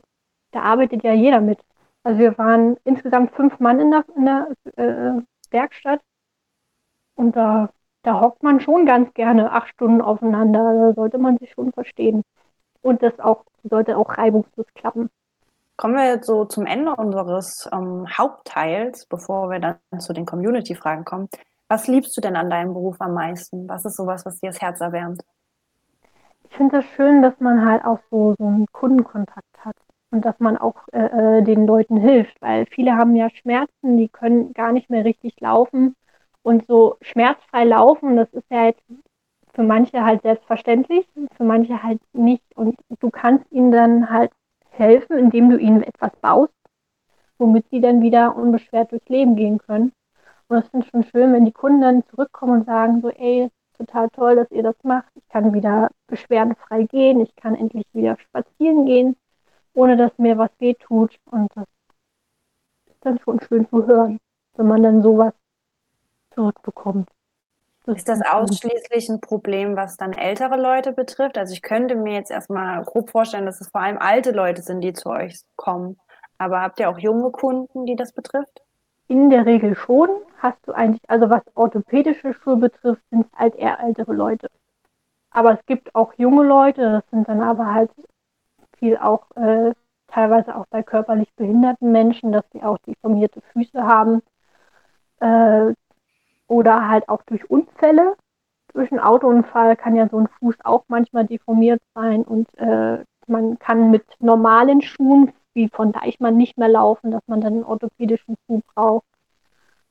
da 0.52 0.62
arbeitet 0.62 1.04
ja 1.04 1.14
jeder 1.14 1.42
mit. 1.42 1.60
Also 2.04 2.20
wir 2.20 2.38
waren 2.38 2.78
insgesamt 2.84 3.36
fünf 3.36 3.60
Mann 3.60 3.80
in 3.80 3.92
der, 3.92 4.06
in 4.16 4.26
der 4.26 4.48
äh, 4.76 5.22
Werkstatt 5.52 6.02
und 7.16 7.36
da, 7.36 7.70
da 8.04 8.22
hockt 8.22 8.44
man 8.44 8.60
schon 8.60 8.86
ganz 8.86 9.14
gerne 9.14 9.52
acht 9.52 9.70
Stunden 9.70 10.02
aufeinander. 10.02 10.88
Da 10.88 10.94
sollte 10.94 11.18
man 11.18 11.38
sich 11.38 11.52
schon 11.52 11.72
verstehen. 11.72 12.24
Und 12.82 13.04
das 13.04 13.20
auch 13.20 13.44
sollte 13.64 13.98
auch 13.98 14.18
reibungslos 14.18 14.68
klappen. 14.74 15.10
Kommen 15.76 15.96
wir 15.96 16.08
jetzt 16.08 16.28
so 16.28 16.46
zum 16.46 16.66
Ende 16.66 16.96
unseres 16.96 17.70
ähm, 17.72 18.06
Hauptteils, 18.10 19.06
bevor 19.06 19.50
wir 19.50 19.60
dann 19.60 20.00
zu 20.00 20.14
den 20.14 20.26
Community-Fragen 20.26 21.06
kommen. 21.06 21.30
Was 21.68 21.88
liebst 21.88 22.16
du 22.18 22.22
denn 22.22 22.36
an 22.36 22.50
deinem 22.50 22.74
Beruf 22.74 22.98
am 23.00 23.14
meisten? 23.14 23.68
Was 23.70 23.86
ist 23.86 23.96
sowas, 23.96 24.26
was 24.26 24.40
dir 24.40 24.50
das 24.50 24.62
Herz 24.62 24.82
erwärmt? 24.82 25.22
Ich 26.50 26.56
finde 26.56 26.80
es 26.80 26.86
das 26.86 26.96
schön, 26.96 27.22
dass 27.22 27.40
man 27.40 27.66
halt 27.66 27.86
auch 27.86 28.00
so, 28.10 28.34
so 28.38 28.46
einen 28.46 28.66
Kundenkontakt 28.72 29.64
hat 29.64 29.76
und 30.12 30.26
dass 30.26 30.40
man 30.40 30.58
auch 30.58 30.76
äh, 30.92 31.40
äh, 31.40 31.44
den 31.44 31.68
Leuten 31.68 31.98
hilft, 31.98 32.42
weil 32.42 32.66
viele 32.66 32.98
haben 32.98 33.16
ja 33.16 33.30
Schmerzen, 33.30 33.98
die 33.98 34.10
können 34.10 34.54
gar 34.54 34.72
nicht 34.72 34.90
mehr 34.90 35.06
richtig 35.06 35.40
laufen 35.40 35.96
und 36.50 36.66
so 36.66 36.98
schmerzfrei 37.02 37.64
laufen, 37.64 38.16
das 38.16 38.28
ist 38.34 38.50
ja 38.50 38.66
jetzt 38.66 38.82
für 39.54 39.62
manche 39.62 40.04
halt 40.04 40.24
selbstverständlich, 40.24 41.08
für 41.38 41.44
manche 41.44 41.84
halt 41.84 42.02
nicht 42.14 42.44
und 42.56 42.76
du 43.00 43.12
kannst 43.12 43.46
ihnen 43.52 43.72
dann 43.72 44.10
halt 44.10 44.32
helfen, 44.72 45.20
indem 45.20 45.52
du 45.52 45.58
ihnen 45.60 45.84
etwas 45.84 46.12
baust, 46.22 46.54
womit 47.38 47.70
sie 47.70 47.82
dann 47.82 48.02
wieder 48.02 48.36
unbeschwert 48.36 48.92
durchs 48.92 49.10
Leben 49.10 49.36
gehen 49.36 49.60
können. 49.60 49.92
Und 50.48 50.58
das 50.58 50.68
finde 50.70 50.88
ich 50.88 50.90
schon 50.90 51.04
schön, 51.04 51.34
wenn 51.34 51.46
die 51.46 51.52
Kunden 51.52 51.82
dann 51.82 52.04
zurückkommen 52.08 52.62
und 52.62 52.66
sagen 52.66 53.02
so, 53.02 53.10
ey, 53.10 53.50
total 53.78 54.10
toll, 54.10 54.36
dass 54.36 54.50
ihr 54.50 54.64
das 54.64 54.76
macht. 54.82 55.12
Ich 55.14 55.28
kann 55.30 55.54
wieder 55.54 55.92
beschwerdenfrei 56.08 56.86
gehen, 56.86 57.22
ich 57.22 57.36
kann 57.36 57.54
endlich 57.54 57.86
wieder 57.94 58.18
spazieren 58.18 58.88
gehen, 58.88 59.16
ohne 59.76 59.98
dass 59.98 60.18
mir 60.18 60.40
was 60.40 60.50
weh 60.58 60.74
tut. 60.74 61.16
Und 61.30 61.52
das 61.54 61.68
ist 62.88 63.06
dann 63.06 63.20
schon 63.20 63.40
schön 63.40 63.70
zu 63.70 63.86
hören, 63.86 64.18
wenn 64.56 64.68
man 64.68 64.82
dann 64.82 65.04
sowas 65.04 65.34
zurückbekommt. 66.40 67.10
Das 67.86 67.98
ist 67.98 68.10
das 68.10 68.22
ausschließlich 68.22 69.10
ein 69.10 69.20
Problem, 69.20 69.76
was 69.76 69.98
dann 69.98 70.14
ältere 70.14 70.58
Leute 70.58 70.94
betrifft? 70.94 71.38
Also 71.38 71.54
ich 71.54 71.62
könnte 71.62 71.96
mir 71.96 72.14
jetzt 72.14 72.32
erstmal 72.32 72.84
grob 72.84 73.10
vorstellen, 73.10 73.46
dass 73.46 73.62
es 73.62 73.70
vor 73.70 73.82
allem 73.82 73.98
alte 73.98 74.32
Leute 74.32 74.62
sind, 74.62 74.82
die 74.82 74.94
zu 74.94 75.10
euch 75.10 75.42
kommen. 75.56 75.98
Aber 76.38 76.62
habt 76.62 76.80
ihr 76.80 76.90
auch 76.90 77.00
junge 77.00 77.32
Kunden, 77.32 77.86
die 77.86 77.96
das 77.96 78.14
betrifft? 78.14 78.62
In 79.08 79.30
der 79.30 79.46
Regel 79.46 79.76
schon 79.76 80.10
hast 80.38 80.60
du 80.66 80.72
eigentlich, 80.72 81.02
also 81.08 81.30
was 81.30 81.42
orthopädische 81.56 82.34
Schuhe 82.34 82.58
betrifft, 82.58 83.02
sind 83.10 83.26
es 83.26 83.40
halt 83.40 83.56
eher 83.56 83.80
ältere 83.80 84.14
Leute. 84.14 84.50
Aber 85.32 85.54
es 85.54 85.66
gibt 85.66 85.94
auch 85.96 86.14
junge 86.18 86.44
Leute, 86.44 86.82
das 86.92 87.10
sind 87.10 87.28
dann 87.28 87.42
aber 87.42 87.74
halt 87.74 87.92
viel 88.78 88.98
auch 88.98 89.30
äh, 89.36 89.74
teilweise 90.08 90.56
auch 90.56 90.66
bei 90.70 90.84
körperlich 90.84 91.34
behinderten 91.36 91.92
Menschen, 91.92 92.32
dass 92.32 92.46
sie 92.54 92.64
auch 92.64 92.78
deformierte 92.80 93.42
Füße 93.54 93.84
haben 93.84 94.22
äh, 95.20 95.74
oder 96.50 96.90
halt 96.90 97.08
auch 97.08 97.22
durch 97.24 97.50
Unfälle. 97.50 98.16
Durch 98.74 98.92
einen 98.92 99.00
Autounfall 99.00 99.76
kann 99.76 99.96
ja 99.96 100.10
so 100.10 100.20
ein 100.20 100.28
Fuß 100.40 100.56
auch 100.64 100.84
manchmal 100.90 101.26
deformiert 101.26 101.82
sein 101.96 102.24
und 102.24 102.48
äh, 102.58 103.04
man 103.28 103.58
kann 103.60 103.92
mit 103.92 104.06
normalen 104.20 104.82
Schuhen 104.82 105.32
wie 105.54 105.70
von 105.70 105.92
Deichmann 105.92 106.38
nicht 106.38 106.58
mehr 106.58 106.68
laufen, 106.68 107.12
dass 107.12 107.22
man 107.28 107.42
dann 107.42 107.54
einen 107.54 107.64
orthopädischen 107.64 108.36
Schuh 108.46 108.62
braucht. 108.74 109.06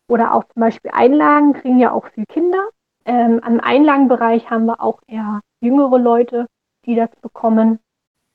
Oder 0.09 0.35
auch 0.35 0.45
zum 0.45 0.61
Beispiel 0.61 0.91
Einlagen 0.95 1.53
kriegen 1.55 1.79
ja 1.79 1.93
auch 1.93 2.07
viele 2.15 2.27
Kinder. 2.27 2.69
Ähm, 3.05 3.41
Am 3.43 3.61
Einlagenbereich 3.61 4.51
haben 4.51 4.67
wir 4.67 4.81
auch 4.81 5.01
eher 5.07 5.41
jüngere 5.61 5.99
Leute, 5.99 6.47
die 6.87 6.95
das 6.95 7.11
bekommen. 7.21 7.81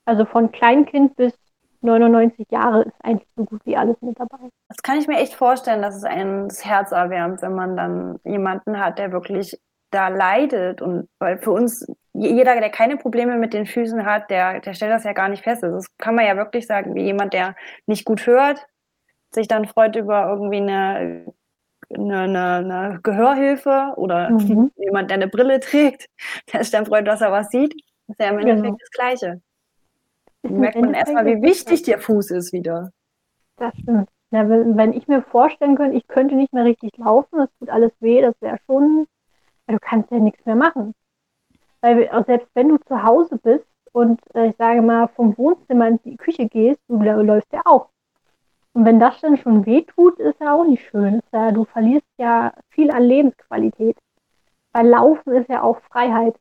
Also 0.06 0.26
von 0.26 0.52
Kleinkind 0.52 1.16
bis 1.16 1.34
99 1.84 2.48
Jahre 2.50 2.84
ist 2.84 2.96
eigentlich 3.04 3.28
so 3.36 3.46
gut 3.46 3.62
wie 3.66 3.78
alles 3.78 4.02
mit 4.02 4.20
dabei. 4.20 4.50
Das 4.68 4.78
kann 4.78 4.98
ich 4.98 5.08
mir 5.08 5.18
echt 5.18 5.34
vorstellen, 5.34 5.82
dass 5.82 5.96
es 5.96 6.04
einem 6.04 6.48
das 6.48 6.66
Herz 6.66 6.92
erwärmt, 6.92 7.42
wenn 7.42 7.56
man 7.56 7.78
dann 7.78 8.20
jemanden 8.24 8.80
hat, 8.80 9.00
der 9.00 9.12
wirklich 9.12 9.60
da 9.92 10.08
leidet. 10.08 10.82
Und 10.82 11.08
weil 11.20 11.38
für 11.38 11.52
uns, 11.52 11.86
jeder, 12.14 12.60
der 12.60 12.70
keine 12.70 12.98
Probleme 12.98 13.38
mit 13.38 13.54
den 13.54 13.66
Füßen 13.66 14.06
hat, 14.06 14.30
der, 14.30 14.60
der 14.60 14.74
stellt 14.74 14.92
das 14.92 15.04
ja 15.04 15.14
gar 15.14 15.30
nicht 15.30 15.44
fest. 15.44 15.64
Also 15.64 15.78
das 15.78 15.98
kann 15.98 16.16
man 16.16 16.26
ja 16.26 16.36
wirklich 16.36 16.68
sagen, 16.68 16.96
wie 16.96 17.04
jemand, 17.04 17.34
der 17.34 17.56
nicht 17.86 18.06
gut 18.06 18.26
hört, 18.26 18.66
sich 19.34 19.48
dann 19.48 19.66
freut 19.66 19.96
über 19.96 20.28
irgendwie 20.30 20.58
eine, 20.58 21.34
eine, 21.94 22.20
eine, 22.20 22.56
eine 22.56 23.00
Gehörhilfe 23.04 23.94
oder 23.98 24.30
mhm. 24.30 24.72
jemand, 24.78 25.10
der 25.10 25.16
eine 25.16 25.28
Brille 25.28 25.60
trägt, 25.60 26.08
der 26.54 26.64
sich 26.64 26.72
dann 26.72 26.86
freut, 26.86 27.08
dass 27.08 27.22
er 27.22 27.32
was 27.32 27.50
sieht. 27.50 27.74
Das 28.08 28.18
ist 28.18 28.20
ja 28.20 28.32
im 28.32 28.40
Endeffekt 28.40 28.64
genau. 28.64 28.78
das 28.80 28.92
Gleiche. 28.92 29.42
Merkt 30.44 30.80
man 30.80 30.94
erstmal, 30.94 31.26
wie 31.26 31.42
wichtig 31.42 31.84
der 31.84 32.00
Fuß 32.00 32.32
ist 32.32 32.54
wieder. 32.54 32.92
Das 33.58 33.74
stimmt. 33.80 34.10
Ja, 34.32 34.50
wenn 34.50 34.94
ich 34.94 35.08
mir 35.08 35.22
vorstellen 35.22 35.76
könnte, 35.76 35.96
ich 35.96 36.08
könnte 36.08 36.36
nicht 36.36 36.54
mehr 36.54 36.66
richtig 36.66 36.98
laufen, 36.98 37.38
das 37.38 37.50
tut 37.60 37.70
alles 37.70 37.92
weh, 38.00 38.22
das 38.22 38.34
wäre 38.42 38.58
schon 38.66 39.08
du 39.68 39.80
kannst 39.80 40.12
ja 40.12 40.20
nichts 40.20 40.46
mehr 40.46 40.56
machen. 40.56 40.94
Weil 41.82 42.10
selbst 42.26 42.50
wenn 42.54 42.70
du 42.70 42.78
zu 42.78 43.04
Hause 43.04 43.38
bist 43.38 43.66
und 43.92 44.20
äh, 44.36 44.50
ich 44.50 44.56
sage 44.58 44.82
mal 44.82 45.08
vom 45.08 45.38
Wohnzimmer 45.38 45.88
in 45.88 46.00
die 46.04 46.18
Küche 46.18 46.48
gehst, 46.48 46.80
du 46.88 46.98
läufst 46.98 47.52
ja 47.52 47.62
auch. 47.66 47.90
Und 48.74 48.86
wenn 48.86 49.00
das 49.00 49.20
dann 49.22 49.38
schon 49.38 49.66
wehtut, 49.66 50.20
ist 50.20 50.40
ja 50.40 50.54
auch 50.54 50.66
nicht 50.66 50.84
schön. 50.88 51.22
Ja, 51.32 51.52
du 51.52 51.66
verlierst 51.66 52.08
ja 52.18 52.54
viel 52.70 52.90
an 52.90 53.04
Lebensqualität. 53.04 53.98
Weil 54.72 54.88
Laufen 54.88 55.34
ist 55.34 55.50
ja 55.50 55.62
auch 55.62 55.80
Freiheit. 55.92 56.36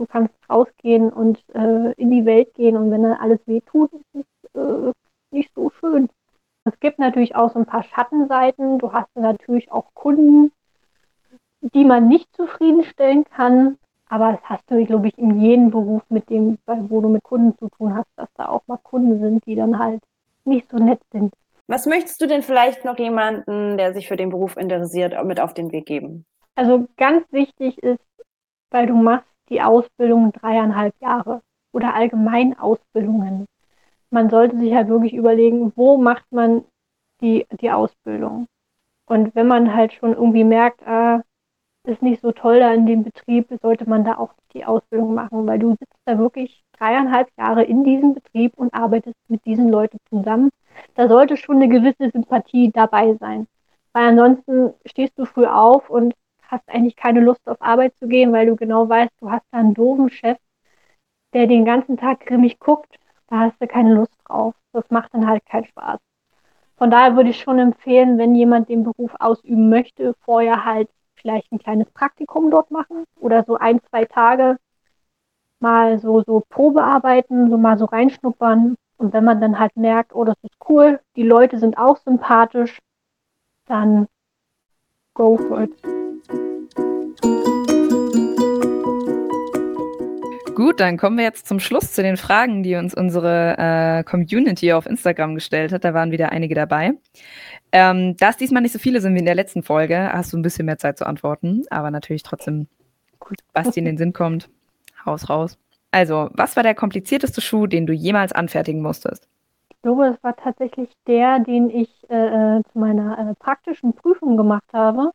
Du 0.00 0.06
kannst 0.06 0.32
rausgehen 0.48 1.12
und 1.12 1.44
äh, 1.54 1.92
in 1.98 2.10
die 2.10 2.24
Welt 2.24 2.54
gehen 2.54 2.78
und 2.78 2.90
wenn 2.90 3.02
dann 3.02 3.20
alles 3.20 3.38
wehtut, 3.44 3.92
ist 3.92 4.24
es 4.54 4.54
äh, 4.54 4.92
nicht 5.30 5.50
so 5.54 5.68
schön. 5.78 6.08
Es 6.64 6.80
gibt 6.80 6.98
natürlich 6.98 7.36
auch 7.36 7.52
so 7.52 7.58
ein 7.58 7.66
paar 7.66 7.82
Schattenseiten. 7.82 8.78
Du 8.78 8.94
hast 8.94 9.14
natürlich 9.14 9.70
auch 9.70 9.92
Kunden, 9.92 10.52
die 11.60 11.84
man 11.84 12.08
nicht 12.08 12.34
zufriedenstellen 12.34 13.24
kann. 13.24 13.76
Aber 14.08 14.32
das 14.32 14.40
hast 14.44 14.70
du, 14.70 14.82
glaube 14.86 15.08
ich, 15.08 15.18
in 15.18 15.38
jedem 15.38 15.70
Beruf, 15.70 16.00
mit 16.08 16.30
dem, 16.30 16.56
wo 16.64 17.02
du 17.02 17.10
mit 17.10 17.22
Kunden 17.22 17.58
zu 17.58 17.68
tun 17.68 17.94
hast, 17.94 18.08
dass 18.16 18.32
da 18.38 18.48
auch 18.48 18.62
mal 18.68 18.78
Kunden 18.78 19.20
sind, 19.20 19.44
die 19.44 19.54
dann 19.54 19.78
halt 19.78 20.00
nicht 20.46 20.70
so 20.70 20.78
nett 20.78 21.02
sind. 21.12 21.34
Was 21.66 21.84
möchtest 21.84 22.22
du 22.22 22.26
denn 22.26 22.42
vielleicht 22.42 22.86
noch 22.86 22.98
jemanden, 22.98 23.76
der 23.76 23.92
sich 23.92 24.08
für 24.08 24.16
den 24.16 24.30
Beruf 24.30 24.56
interessiert, 24.56 25.14
mit 25.26 25.40
auf 25.40 25.52
den 25.52 25.70
Weg 25.72 25.84
geben? 25.84 26.24
Also 26.54 26.88
ganz 26.96 27.30
wichtig 27.32 27.82
ist, 27.82 28.00
weil 28.70 28.86
du 28.86 28.94
machst 28.94 29.29
die 29.50 29.62
Ausbildung 29.62 30.32
dreieinhalb 30.32 30.94
Jahre 31.00 31.42
oder 31.72 31.94
allgemein 31.94 32.58
Ausbildungen. 32.58 33.46
Man 34.10 34.30
sollte 34.30 34.58
sich 34.58 34.74
halt 34.74 34.88
wirklich 34.88 35.14
überlegen, 35.14 35.72
wo 35.76 35.96
macht 35.96 36.24
man 36.32 36.64
die, 37.20 37.46
die 37.60 37.70
Ausbildung. 37.70 38.46
Und 39.06 39.34
wenn 39.34 39.46
man 39.46 39.74
halt 39.74 39.92
schon 39.92 40.12
irgendwie 40.12 40.44
merkt, 40.44 40.86
ah, 40.86 41.22
ist 41.84 42.02
nicht 42.02 42.20
so 42.20 42.32
toll 42.32 42.60
da 42.60 42.72
in 42.74 42.86
dem 42.86 43.04
Betrieb, 43.04 43.48
sollte 43.62 43.88
man 43.88 44.04
da 44.04 44.18
auch 44.18 44.34
die 44.52 44.64
Ausbildung 44.64 45.14
machen, 45.14 45.46
weil 45.46 45.58
du 45.58 45.70
sitzt 45.70 45.98
da 46.04 46.18
wirklich 46.18 46.62
dreieinhalb 46.72 47.28
Jahre 47.38 47.64
in 47.64 47.84
diesem 47.84 48.14
Betrieb 48.14 48.52
und 48.56 48.74
arbeitest 48.74 49.16
mit 49.28 49.44
diesen 49.44 49.68
Leuten 49.70 49.98
zusammen. 50.08 50.50
Da 50.94 51.08
sollte 51.08 51.36
schon 51.36 51.56
eine 51.56 51.68
gewisse 51.68 52.10
Sympathie 52.10 52.70
dabei 52.70 53.14
sein. 53.14 53.46
Weil 53.92 54.08
ansonsten 54.10 54.74
stehst 54.86 55.18
du 55.18 55.24
früh 55.24 55.46
auf 55.46 55.90
und 55.90 56.14
hast 56.50 56.68
eigentlich 56.68 56.96
keine 56.96 57.20
Lust 57.20 57.46
auf 57.48 57.60
Arbeit 57.60 57.94
zu 57.98 58.08
gehen, 58.08 58.32
weil 58.32 58.46
du 58.46 58.56
genau 58.56 58.88
weißt, 58.88 59.12
du 59.20 59.30
hast 59.30 59.44
da 59.50 59.58
einen 59.58 59.74
doofen 59.74 60.10
Chef, 60.10 60.38
der 61.32 61.46
den 61.46 61.64
ganzen 61.64 61.96
Tag 61.96 62.20
grimmig 62.26 62.58
guckt. 62.58 62.98
Da 63.28 63.40
hast 63.40 63.60
du 63.60 63.66
keine 63.66 63.94
Lust 63.94 64.14
drauf. 64.24 64.54
Das 64.72 64.90
macht 64.90 65.14
dann 65.14 65.26
halt 65.26 65.44
keinen 65.46 65.66
Spaß. 65.66 66.00
Von 66.76 66.90
daher 66.90 67.14
würde 67.14 67.30
ich 67.30 67.40
schon 67.40 67.58
empfehlen, 67.58 68.18
wenn 68.18 68.34
jemand 68.34 68.68
den 68.68 68.84
Beruf 68.84 69.12
ausüben 69.18 69.68
möchte, 69.68 70.14
vorher 70.24 70.64
halt 70.64 70.88
vielleicht 71.14 71.52
ein 71.52 71.58
kleines 71.58 71.90
Praktikum 71.90 72.50
dort 72.50 72.70
machen 72.70 73.04
oder 73.20 73.44
so 73.44 73.56
ein, 73.56 73.80
zwei 73.90 74.06
Tage 74.06 74.56
mal 75.60 75.98
so, 75.98 76.22
so 76.22 76.42
Probearbeiten, 76.48 77.50
so 77.50 77.58
mal 77.58 77.78
so 77.78 77.84
reinschnuppern. 77.84 78.76
Und 78.96 79.12
wenn 79.12 79.24
man 79.24 79.40
dann 79.40 79.58
halt 79.58 79.76
merkt, 79.76 80.14
oh, 80.14 80.24
das 80.24 80.36
ist 80.42 80.56
cool, 80.68 81.00
die 81.16 81.22
Leute 81.22 81.58
sind 81.58 81.78
auch 81.78 81.98
sympathisch, 81.98 82.78
dann 83.66 84.08
go 85.14 85.36
for 85.36 85.62
it. 85.62 85.70
Gut, 90.54 90.78
dann 90.78 90.98
kommen 90.98 91.16
wir 91.16 91.24
jetzt 91.24 91.48
zum 91.48 91.58
Schluss 91.58 91.92
zu 91.92 92.02
den 92.02 92.18
Fragen, 92.18 92.62
die 92.62 92.74
uns 92.74 92.92
unsere 92.94 93.56
äh, 93.56 94.04
Community 94.04 94.74
auf 94.74 94.84
Instagram 94.84 95.34
gestellt 95.34 95.72
hat. 95.72 95.84
Da 95.84 95.94
waren 95.94 96.10
wieder 96.10 96.32
einige 96.32 96.54
dabei. 96.54 96.92
Ähm, 97.72 98.16
da 98.18 98.28
es 98.28 98.36
diesmal 98.36 98.60
nicht 98.60 98.72
so 98.72 98.78
viele 98.78 99.00
sind 99.00 99.14
wie 99.14 99.20
in 99.20 99.24
der 99.24 99.34
letzten 99.34 99.62
Folge, 99.62 100.12
hast 100.12 100.32
du 100.32 100.36
ein 100.36 100.42
bisschen 100.42 100.66
mehr 100.66 100.76
Zeit 100.76 100.98
zu 100.98 101.06
antworten. 101.06 101.62
Aber 101.70 101.90
natürlich 101.90 102.22
trotzdem, 102.24 102.68
gut, 103.18 103.38
was 103.54 103.70
dir 103.70 103.80
in 103.80 103.86
den 103.86 103.96
Sinn 103.96 104.12
kommt, 104.12 104.50
haus 105.06 105.30
raus. 105.30 105.56
Also, 105.92 106.28
was 106.34 106.56
war 106.56 106.62
der 106.62 106.74
komplizierteste 106.74 107.40
Schuh, 107.40 107.66
den 107.66 107.86
du 107.86 107.94
jemals 107.94 108.32
anfertigen 108.32 108.82
musstest? 108.82 109.28
Glaube, 109.82 110.08
es 110.08 110.22
war 110.22 110.36
tatsächlich 110.36 110.90
der, 111.06 111.38
den 111.40 111.70
ich 111.70 111.90
äh, 112.10 112.58
äh 112.58 112.62
zu 112.72 112.78
meiner 112.78 113.18
äh, 113.18 113.34
praktischen 113.34 113.94
Prüfung 113.94 114.36
gemacht 114.36 114.68
habe, 114.72 115.10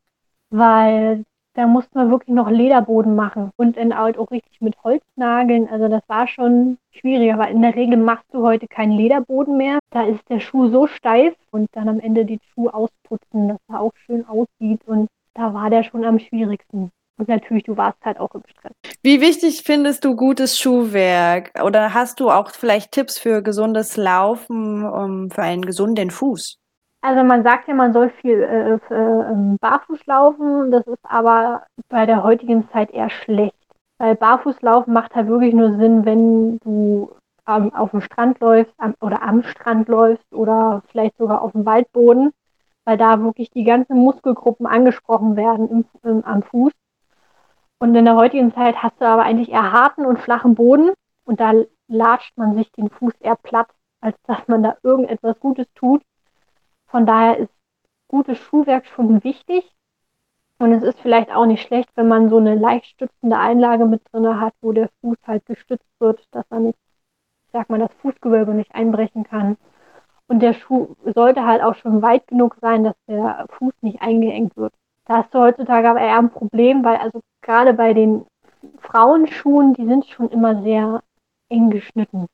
weil 0.50 1.24
da 1.56 1.68
musste 1.68 1.98
man 1.98 2.10
wirklich 2.12 2.36
noch 2.36 2.50
Lederboden 2.50 3.16
machen 3.16 3.52
und 3.56 3.78
dann 3.78 3.98
halt 3.98 4.18
auch 4.18 4.30
richtig 4.32 4.60
mit 4.62 4.76
Holznageln. 4.84 5.70
Also 5.70 5.88
das 5.88 6.02
war 6.08 6.28
schon 6.28 6.78
schwieriger, 6.92 7.38
weil 7.38 7.54
in 7.54 7.62
der 7.62 7.76
Regel 7.76 7.98
machst 7.98 8.26
du 8.34 8.44
heute 8.44 8.68
keinen 8.68 8.92
Lederboden 8.92 9.56
mehr. 9.56 9.80
Da 9.92 10.04
ist 10.04 10.28
der 10.30 10.40
Schuh 10.42 10.68
so 10.70 10.88
steif 10.88 11.36
und 11.52 11.70
dann 11.74 11.88
am 11.88 12.00
Ende 12.00 12.26
die 12.26 12.40
Schuhe 12.54 12.74
ausputzen, 12.74 13.48
dass 13.48 13.60
er 13.70 13.80
auch 13.80 13.94
schön 14.06 14.28
aussieht 14.28 14.82
und 14.86 15.08
da 15.34 15.54
war 15.54 15.70
der 15.70 15.84
schon 15.84 16.04
am 16.04 16.20
schwierigsten. 16.20 16.92
Und 17.18 17.30
natürlich, 17.30 17.64
du 17.64 17.78
warst 17.78 17.98
halt 18.04 18.20
auch 18.20 18.34
im 18.36 18.44
Stress. 18.48 18.74
Wie 19.02 19.22
wichtig 19.22 19.64
findest 19.64 20.04
du 20.04 20.16
gutes 20.16 20.60
Schuhwerk? 20.60 21.52
Oder 21.64 21.94
hast 21.94 22.20
du 22.20 22.30
auch 22.30 22.52
vielleicht 22.52 22.92
Tipps 22.92 23.18
für 23.18 23.42
gesundes 23.42 23.96
Laufen, 23.96 24.86
um, 24.86 25.32
für 25.32 25.44
einen 25.44 25.66
gesunden 25.66 26.12
Fuß? 26.12 26.58
Also 27.02 27.24
man 27.24 27.44
sagt 27.44 27.68
ja, 27.68 27.76
man 27.76 27.94
soll 27.94 28.10
viel 28.22 28.42
äh, 28.42 28.74
äh, 28.74 29.32
ähm, 29.32 29.58
barfuß 29.62 30.06
laufen, 30.08 30.72
das 30.72 30.86
ist 30.88 31.04
aber 31.04 31.64
bei 31.88 32.08
der 32.08 32.24
heutigen 32.24 32.68
Zeit 32.72 32.90
eher 32.92 33.12
schlecht. 33.12 33.54
Weil 33.98 34.16
Barfußlaufen 34.16 34.92
macht 34.92 35.16
halt 35.16 35.28
wirklich 35.28 35.54
nur 35.54 35.78
Sinn, 35.78 36.04
wenn 36.04 36.58
du 36.60 37.12
ähm, 37.48 37.74
auf 37.74 37.92
dem 37.92 38.02
Strand 38.02 38.40
läufst 38.40 38.74
am, 38.78 38.96
oder 39.02 39.22
am 39.22 39.44
Strand 39.44 39.88
läufst 39.88 40.34
oder 40.34 40.82
vielleicht 40.90 41.18
sogar 41.18 41.42
auf 41.42 41.54
dem 41.54 41.66
Waldboden, 41.66 42.32
weil 42.86 42.98
da 42.98 43.22
wirklich 43.22 43.52
die 43.52 43.64
ganzen 43.64 43.98
Muskelgruppen 43.98 44.66
angesprochen 44.66 45.36
werden 45.36 45.70
im, 45.70 45.86
im, 46.04 46.26
am 46.26 46.44
Fuß. 46.44 46.74
Und 47.80 47.96
in 47.96 48.06
der 48.06 48.16
heutigen 48.16 48.54
Zeit 48.54 48.82
hast 48.82 49.00
du 49.02 49.06
aber 49.06 49.24
eigentlich 49.24 49.52
eher 49.52 49.72
harten 49.72 50.06
und 50.06 50.20
flachen 50.20 50.56
Boden 50.56 50.92
und 51.26 51.40
da 51.40 51.54
latscht 51.88 52.38
man 52.38 52.56
sich 52.56 52.72
den 52.72 52.90
Fuß 52.90 53.14
eher 53.20 53.36
platt, 53.36 53.68
als 54.02 54.18
dass 54.24 54.48
man 54.48 54.64
da 54.64 54.78
irgendetwas 54.84 55.40
Gutes 55.40 55.68
tut. 55.76 56.02
Von 56.88 57.06
daher 57.06 57.38
ist 57.38 57.54
gutes 58.08 58.38
Schuhwerk 58.38 58.86
schon 58.88 59.24
wichtig. 59.24 59.72
Und 60.58 60.72
es 60.72 60.84
ist 60.84 61.00
vielleicht 61.02 61.32
auch 61.32 61.46
nicht 61.46 61.68
schlecht, 61.68 61.90
wenn 61.96 62.08
man 62.08 62.30
so 62.30 62.38
eine 62.38 62.56
leicht 62.56 62.86
stützende 62.86 63.38
Einlage 63.38 63.86
mit 63.86 64.02
drin 64.12 64.40
hat, 64.40 64.54
wo 64.62 64.72
der 64.72 64.90
Fuß 65.02 65.18
halt 65.28 65.46
gestützt 65.46 65.90
wird, 66.00 66.26
dass 66.32 66.46
er 66.50 66.60
nicht, 66.60 66.80
sag 67.52 67.70
mal, 67.70 67.80
das 67.80 67.94
Fußgewölbe 67.96 68.54
nicht 68.54 68.74
einbrechen 68.74 69.26
kann. 69.26 69.58
Und 70.28 70.40
der 70.40 70.54
Schuh 70.54 70.96
sollte 71.04 71.46
halt 71.46 71.62
auch 71.62 71.76
schon 71.76 72.02
weit 72.02 72.28
genug 72.28 72.56
sein, 72.62 72.86
dass 72.86 72.96
der 73.08 73.48
Fuß 73.50 73.74
nicht 73.82 74.02
eingeengt 74.02 74.56
wird. 74.56 74.74
Da 75.06 75.18
hast 75.18 75.34
du 75.34 75.40
heutzutage 75.40 75.90
aber 75.90 76.02
eher 76.02 76.18
ein 76.18 76.32
Problem, 76.32 76.84
weil 76.84 76.98
also 76.98 77.22
gerade 77.42 77.74
bei 77.74 77.94
den 77.94 78.26
Frauenschuhen, 78.80 79.74
die 79.74 79.86
sind 79.86 80.06
schon 80.06 80.30
immer 80.30 80.62
sehr 80.64 81.04
eng 81.50 81.70
geschnitten. 81.70 82.26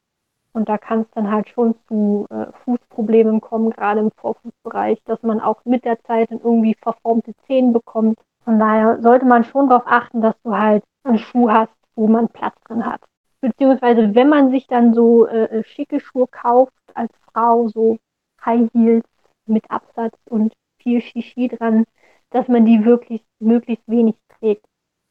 Und 0.53 0.67
da 0.67 0.77
kann 0.77 1.01
es 1.01 1.11
dann 1.11 1.31
halt 1.31 1.49
schon 1.49 1.75
zu 1.87 2.25
äh, 2.29 2.47
Fußproblemen 2.63 3.39
kommen, 3.41 3.69
gerade 3.71 4.01
im 4.01 4.11
Vorfußbereich, 4.11 5.01
dass 5.05 5.21
man 5.23 5.39
auch 5.39 5.63
mit 5.65 5.85
der 5.85 6.01
Zeit 6.03 6.31
dann 6.31 6.39
irgendwie 6.39 6.75
verformte 6.75 7.33
Zehen 7.47 7.71
bekommt. 7.73 8.19
Von 8.43 8.59
daher 8.59 9.01
sollte 9.01 9.25
man 9.25 9.43
schon 9.43 9.69
darauf 9.69 9.87
achten, 9.87 10.21
dass 10.21 10.35
du 10.43 10.57
halt 10.57 10.83
einen 11.03 11.19
Schuh 11.19 11.49
hast, 11.49 11.71
wo 11.95 12.07
man 12.07 12.27
Platz 12.29 12.55
drin 12.65 12.85
hat. 12.85 13.01
Beziehungsweise 13.39 14.13
wenn 14.13 14.29
man 14.29 14.51
sich 14.51 14.67
dann 14.67 14.93
so 14.93 15.25
äh, 15.27 15.63
schicke 15.63 15.99
Schuhe 15.99 16.27
kauft 16.27 16.73
als 16.93 17.11
Frau, 17.31 17.67
so 17.67 17.97
High 18.45 18.69
Heels 18.73 19.05
mit 19.45 19.69
Absatz 19.69 20.17
und 20.29 20.53
viel 20.79 21.01
Shishi 21.01 21.47
dran, 21.47 21.85
dass 22.31 22.47
man 22.47 22.65
die 22.65 22.83
wirklich 22.83 23.23
möglichst 23.39 23.87
wenig 23.87 24.15
trägt, 24.39 24.65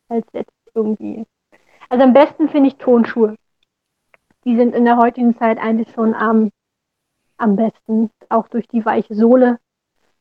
als 0.09 0.27
jetzt 0.33 0.53
irgendwie. 0.75 1.25
Also 1.89 2.05
am 2.05 2.13
besten 2.13 2.49
finde 2.49 2.69
ich 2.69 2.77
Tonschuhe 2.77 3.37
die 4.45 4.57
sind 4.57 4.75
in 4.75 4.85
der 4.85 4.97
heutigen 4.97 5.37
Zeit 5.39 5.59
eigentlich 5.59 5.89
schon 5.95 6.15
am, 6.15 6.51
am 7.37 7.57
besten, 7.57 8.11
auch 8.29 8.49
durch 8.49 8.67
die 8.69 8.85
weiche 8.85 9.15
Sohle, 9.15 9.59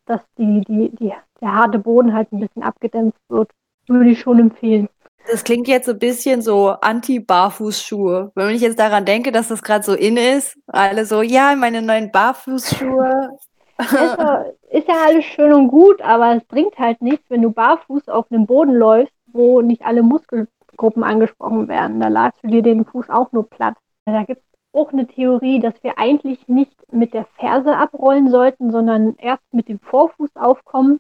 dass 0.06 0.22
die, 0.38 0.62
die, 0.62 0.90
die, 0.96 1.14
der 1.42 1.56
harte 1.56 1.80
Boden 1.80 2.14
halt 2.14 2.32
ein 2.32 2.40
bisschen 2.40 2.64
abgedämpft 2.64 3.20
wird, 3.30 3.52
würde 3.88 4.10
ich 4.10 4.20
schon 4.20 4.40
empfehlen. 4.40 4.90
Das 5.30 5.44
klingt 5.44 5.68
jetzt 5.68 5.86
so 5.86 5.92
ein 5.92 6.00
bisschen 6.00 6.42
so 6.42 6.70
Anti-Barfußschuhe. 6.70 8.32
Wenn 8.36 8.56
ich 8.56 8.62
jetzt 8.62 8.80
daran 8.80 9.06
denke, 9.06 9.32
dass 9.32 9.50
das 9.50 9.62
gerade 9.62 9.84
so 9.84 9.94
in 9.94 10.18
ist, 10.18 10.58
alle 10.68 11.06
so, 11.06 11.22
ja, 11.22 11.56
meine 11.56 11.82
neuen 11.82 12.12
Barfußschuhe. 12.12 13.38
Also, 13.80 14.52
ist 14.70 14.88
ja 14.88 14.96
alles 15.06 15.26
schön 15.26 15.54
und 15.54 15.70
gut, 15.70 16.02
aber 16.02 16.36
es 16.36 16.44
bringt 16.46 16.78
halt 16.78 17.02
nichts, 17.02 17.30
wenn 17.30 17.42
du 17.42 17.52
barfuß 17.52 18.10
auf 18.10 18.32
einem 18.32 18.46
Boden 18.46 18.74
läufst, 18.74 19.14
wo 19.28 19.62
nicht 19.62 19.86
alle 19.86 20.04
Muskelgruppen 20.04 21.04
angesprochen 21.04 21.68
werden. 21.68 22.00
Da 22.00 22.10
ladst 22.10 22.44
du 22.44 22.48
dir 22.48 22.62
den 22.62 22.86
Fuß 22.86 23.10
auch 23.10 23.32
nur 23.32 23.50
platt. 23.50 23.76
Da 24.06 24.24
gibt 24.24 24.42
es 24.42 24.60
auch 24.80 24.92
eine 24.92 25.08
Theorie, 25.08 25.60
dass 25.60 25.82
wir 25.84 25.98
eigentlich 25.98 26.48
nicht 26.48 26.76
mit 26.92 27.14
der 27.14 27.26
Ferse 27.26 27.76
abrollen 27.76 28.30
sollten, 28.30 28.72
sondern 28.72 29.16
erst 29.18 29.54
mit 29.54 29.70
dem 29.70 29.80
Vorfuß 29.80 30.36
aufkommen 30.36 31.00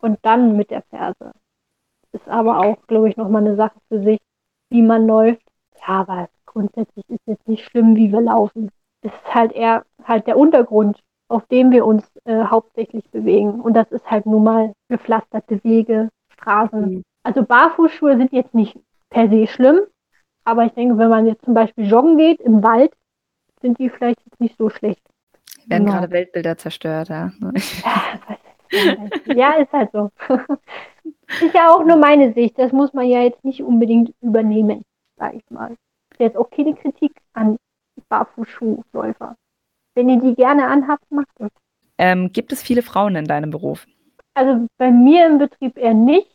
und 0.00 0.18
dann 0.22 0.56
mit 0.56 0.70
der 0.70 0.82
Ferse. 0.82 1.32
Ist 2.12 2.28
aber 2.28 2.60
auch, 2.60 2.86
glaube 2.86 3.08
ich, 3.08 3.16
nochmal 3.16 3.42
eine 3.42 3.56
Sache 3.56 3.78
für 3.88 4.02
sich, 4.02 4.20
wie 4.70 4.82
man 4.82 5.06
läuft. 5.06 5.42
Ja, 5.80 6.00
aber 6.00 6.28
grundsätzlich 6.44 7.08
ist 7.08 7.26
jetzt 7.26 7.48
nicht 7.48 7.64
schlimm, 7.64 7.96
wie 7.96 8.12
wir 8.12 8.20
laufen. 8.20 8.70
Es 9.02 9.12
ist 9.12 9.34
halt 9.34 9.52
eher 9.52 9.84
halt 10.04 10.26
der 10.26 10.38
Untergrund, 10.38 10.98
auf 11.28 11.46
dem 11.46 11.70
wir 11.70 11.84
uns 11.86 12.04
äh, 12.24 12.44
hauptsächlich 12.44 13.10
bewegen. 13.10 13.60
Und 13.60 13.74
das 13.74 13.90
ist 13.90 14.08
halt 14.10 14.26
nun 14.26 14.44
mal 14.44 14.72
gepflasterte 14.88 15.62
Wege, 15.64 16.08
Straßen. 16.32 16.80
Mhm. 16.80 17.02
Also 17.22 17.42
Barfußschuhe 17.42 18.16
sind 18.16 18.32
jetzt 18.32 18.54
nicht 18.54 18.78
per 19.10 19.28
se 19.28 19.46
schlimm, 19.46 19.80
aber 20.44 20.64
ich 20.64 20.72
denke, 20.72 20.96
wenn 20.98 21.10
man 21.10 21.26
jetzt 21.26 21.44
zum 21.44 21.54
Beispiel 21.54 21.86
joggen 21.86 22.16
geht 22.16 22.40
im 22.40 22.62
Wald, 22.62 22.92
sind 23.60 23.78
die 23.78 23.90
vielleicht 23.90 24.20
jetzt 24.24 24.40
nicht 24.40 24.56
so 24.56 24.70
schlecht. 24.70 25.02
Werden 25.66 25.86
genau. 25.86 25.98
gerade 25.98 26.12
Weltbilder 26.12 26.56
zerstört, 26.56 27.08
ja. 27.08 27.32
ja, 29.26 29.52
ist 29.54 29.72
halt 29.72 29.90
so. 29.92 30.10
ist 31.42 31.54
ja 31.54 31.70
auch 31.70 31.84
nur 31.84 31.96
meine 31.96 32.32
Sicht. 32.32 32.58
Das 32.58 32.70
muss 32.72 32.92
man 32.92 33.06
ja 33.06 33.22
jetzt 33.22 33.44
nicht 33.44 33.62
unbedingt 33.62 34.14
übernehmen, 34.20 34.84
sage 35.16 35.38
ich 35.38 35.50
mal. 35.50 35.72
Ist 36.12 36.20
jetzt 36.20 36.36
auch 36.36 36.50
keine 36.50 36.74
Kritik 36.74 37.12
an 37.32 37.56
Barfußschuhläufer. 38.08 39.36
Wenn 39.96 40.10
ihr 40.10 40.20
die 40.20 40.34
gerne 40.34 40.66
anhabt, 40.66 41.10
macht 41.10 41.40
es. 41.40 41.48
Ähm, 41.96 42.30
gibt 42.30 42.52
es 42.52 42.62
viele 42.62 42.82
Frauen 42.82 43.16
in 43.16 43.24
deinem 43.24 43.50
Beruf? 43.50 43.86
Also 44.34 44.66
bei 44.76 44.90
mir 44.90 45.26
im 45.26 45.38
Betrieb 45.38 45.78
eher 45.78 45.94
nicht. 45.94 46.30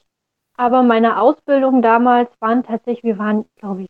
Aber 0.58 0.82
meine 0.84 1.22
Ausbildung 1.22 1.82
damals 1.82 2.30
waren 2.40 2.64
tatsächlich, 2.64 3.04
wir 3.04 3.20
waren, 3.20 3.46
glaube 3.56 3.84
ich, 3.84 3.90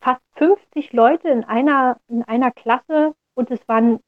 fast 0.00 0.22
50 0.36 0.92
Leute 0.94 1.28
in 1.28 1.44
einer, 1.44 1.98
in 2.08 2.22
einer 2.24 2.50
Klasse 2.50 3.14
und 3.34 3.50
es 3.50 3.60
waren 3.68 4.00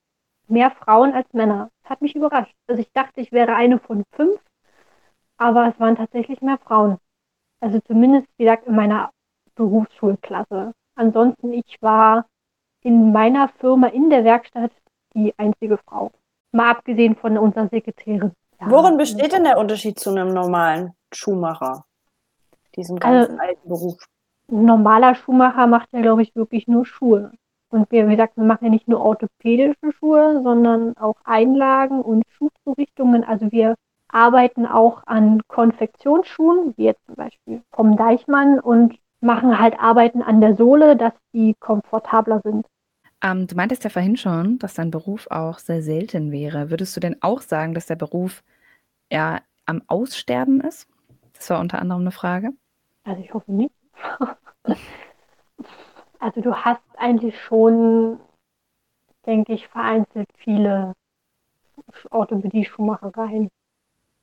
mehr 0.49 0.71
Frauen 0.71 1.13
als 1.13 1.31
Männer. 1.33 1.71
Das 1.83 1.91
hat 1.91 2.03
mich 2.03 2.17
überrascht. 2.17 2.55
Also 2.67 2.81
ich 2.81 2.91
dachte, 2.93 3.21
ich 3.21 3.33
wäre 3.33 3.55
eine 3.55 3.79
von 3.79 4.05
fünf, 4.13 4.41
aber 5.37 5.69
es 5.69 5.79
waren 5.79 5.97
tatsächlich 5.97 6.41
mehr 6.41 6.59
Frauen. 6.59 6.97
Also 7.61 7.81
zumindest, 7.81 8.27
wie 8.39 8.45
gesagt, 8.45 8.67
in 8.67 8.75
meiner 8.75 9.11
Berufsschulklasse. 9.55 10.73
Ansonsten, 10.95 11.53
ich 11.53 11.77
war 11.81 12.27
in 12.81 13.13
meiner 13.13 13.49
Firma 13.49 13.89
in 13.89 14.11
der 14.11 14.25
Werkstatt 14.25 14.73
die 15.15 15.35
einzige 15.39 15.79
Frau. 15.79 16.11
Mal 16.53 16.71
abgesehen 16.71 17.17
von 17.17 17.39
unserer 17.39 17.69
Sekretärin. 17.69 18.33
Ja, 18.61 18.71
Worin 18.71 18.97
besteht 18.97 19.33
denn 19.33 19.45
der 19.45 19.59
Unterschied 19.59 19.99
zu 19.99 20.11
einem 20.11 20.33
normalen 20.33 20.93
Schuhmacher? 21.13 21.85
Diesem 22.77 22.99
ganzen 22.99 23.33
also, 23.33 23.43
alten 23.43 23.69
Beruf. 23.69 24.05
Ein 24.51 24.65
normaler 24.65 25.15
Schuhmacher 25.15 25.67
macht 25.67 25.89
ja, 25.93 26.01
glaube 26.01 26.23
ich, 26.23 26.35
wirklich 26.35 26.69
nur 26.69 26.85
Schuhe. 26.85 27.33
Und 27.71 27.91
wir, 27.91 28.07
wie 28.07 28.17
gesagt, 28.17 28.37
wir 28.37 28.45
machen 28.45 28.67
ja 28.67 28.71
nicht 28.71 28.87
nur 28.87 29.01
orthopädische 29.01 29.93
Schuhe, 29.99 30.43
sondern 30.43 30.97
auch 30.99 31.17
Einlagen 31.25 32.03
und 32.03 32.23
Schuhzurichtungen. 32.29 33.25
Also 33.25 33.51
wir 33.51 33.77
arbeiten 34.09 34.67
auch 34.67 35.03
an 35.07 35.41
Konfektionsschuhen, 35.49 36.75
wie 36.77 36.85
jetzt 36.85 37.05
zum 37.07 37.15
Beispiel 37.15 37.63
vom 37.73 37.97
Deichmann 37.97 38.61
und 38.61 38.99
machen 39.21 39.59
halt 39.59 39.81
Arbeiten 39.81 40.21
an 40.21 40.41
der 40.41 40.57
Sohle, 40.57 40.97
dass 40.97 41.15
die 41.33 41.55
komfortabler 41.59 42.41
sind. 42.45 42.67
Ähm, 43.23 43.47
du 43.47 43.55
meintest 43.55 43.85
ja 43.85 43.91
vorhin 43.91 44.17
schon, 44.17 44.59
dass 44.59 44.75
dein 44.75 44.91
Beruf 44.91 45.29
auch 45.31 45.59
sehr 45.59 45.83
selten 45.83 46.33
wäre. 46.33 46.71
Würdest 46.71 46.97
du 46.97 47.01
denn 47.01 47.23
auch 47.23 47.41
sagen, 47.41 47.75
dass 47.75 47.87
der 47.87 47.97
Beruf 47.97 48.43
ja 49.11 49.41
am 49.67 49.83
Aussterben 49.87 50.61
ist? 50.61 50.89
Das 51.35 51.49
war 51.51 51.61
unter 51.61 51.79
anderem 51.79 52.03
eine 52.03 52.13
Frage. 52.13 52.51
Also 53.05 53.23
ich 53.23 53.33
hoffe 53.33 53.53
nicht. 53.53 53.75
also 56.19 56.41
du 56.41 56.55
hast 56.55 56.83
eigentlich 56.97 57.41
schon, 57.41 58.19
denke 59.27 59.53
ich, 59.53 59.69
vereinzelt 59.69 60.29
viele 60.37 60.95
Orthopädie-Schuhmachereien 62.11 63.49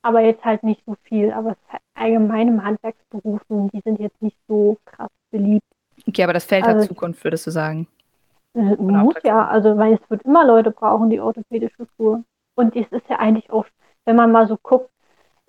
aber 0.02 0.20
jetzt 0.20 0.44
halt 0.44 0.62
nicht 0.62 0.82
so 0.86 0.96
viel. 1.02 1.32
Aber 1.32 1.56
allgemein 1.94 2.48
im 2.48 2.64
Handwerksberufen, 2.64 3.68
die 3.70 3.80
sind 3.84 4.00
jetzt 4.00 4.20
nicht 4.22 4.36
so 4.48 4.78
krass 4.84 5.10
beliebt. 5.30 5.64
Okay, 6.06 6.22
aber 6.24 6.32
das 6.32 6.44
fällt 6.44 6.64
also, 6.64 6.86
Zukunft, 6.86 7.22
würdest 7.24 7.46
du 7.46 7.50
sagen? 7.50 7.86
Äh, 8.54 8.76
muss 8.76 9.14
ja, 9.22 9.46
also 9.46 9.76
weil 9.76 9.94
es 9.94 10.10
wird 10.10 10.22
immer 10.22 10.44
Leute 10.44 10.70
brauchen, 10.70 11.10
die 11.10 11.20
orthopädische 11.20 11.86
Schuhe. 11.96 12.24
Und 12.54 12.76
es 12.76 12.86
ist 12.90 13.08
ja 13.08 13.18
eigentlich 13.18 13.50
auch, 13.50 13.66
wenn 14.04 14.16
man 14.16 14.32
mal 14.32 14.46
so 14.48 14.56
guckt, 14.62 14.90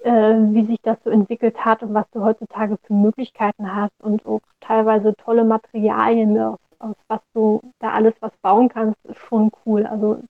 äh, 0.04 0.12
wie 0.12 0.66
sich 0.66 0.80
das 0.82 0.98
so 1.04 1.10
entwickelt 1.10 1.64
hat 1.64 1.84
und 1.84 1.94
was 1.94 2.10
du 2.12 2.24
heutzutage 2.24 2.78
für 2.84 2.94
Möglichkeiten 2.94 3.76
hast 3.76 4.00
und 4.02 4.26
auch 4.26 4.42
teilweise 4.60 5.16
tolle 5.16 5.44
Materialien, 5.44 6.40
aus, 6.40 6.60
aus 6.80 6.96
was 7.08 7.22
du 7.34 7.62
da 7.80 7.92
alles 7.92 8.14
was 8.20 8.32
bauen 8.42 8.70
kannst, 8.70 8.98
ist 9.06 9.20
schon 9.20 9.52
cool. 9.66 9.86
Also 9.86 10.22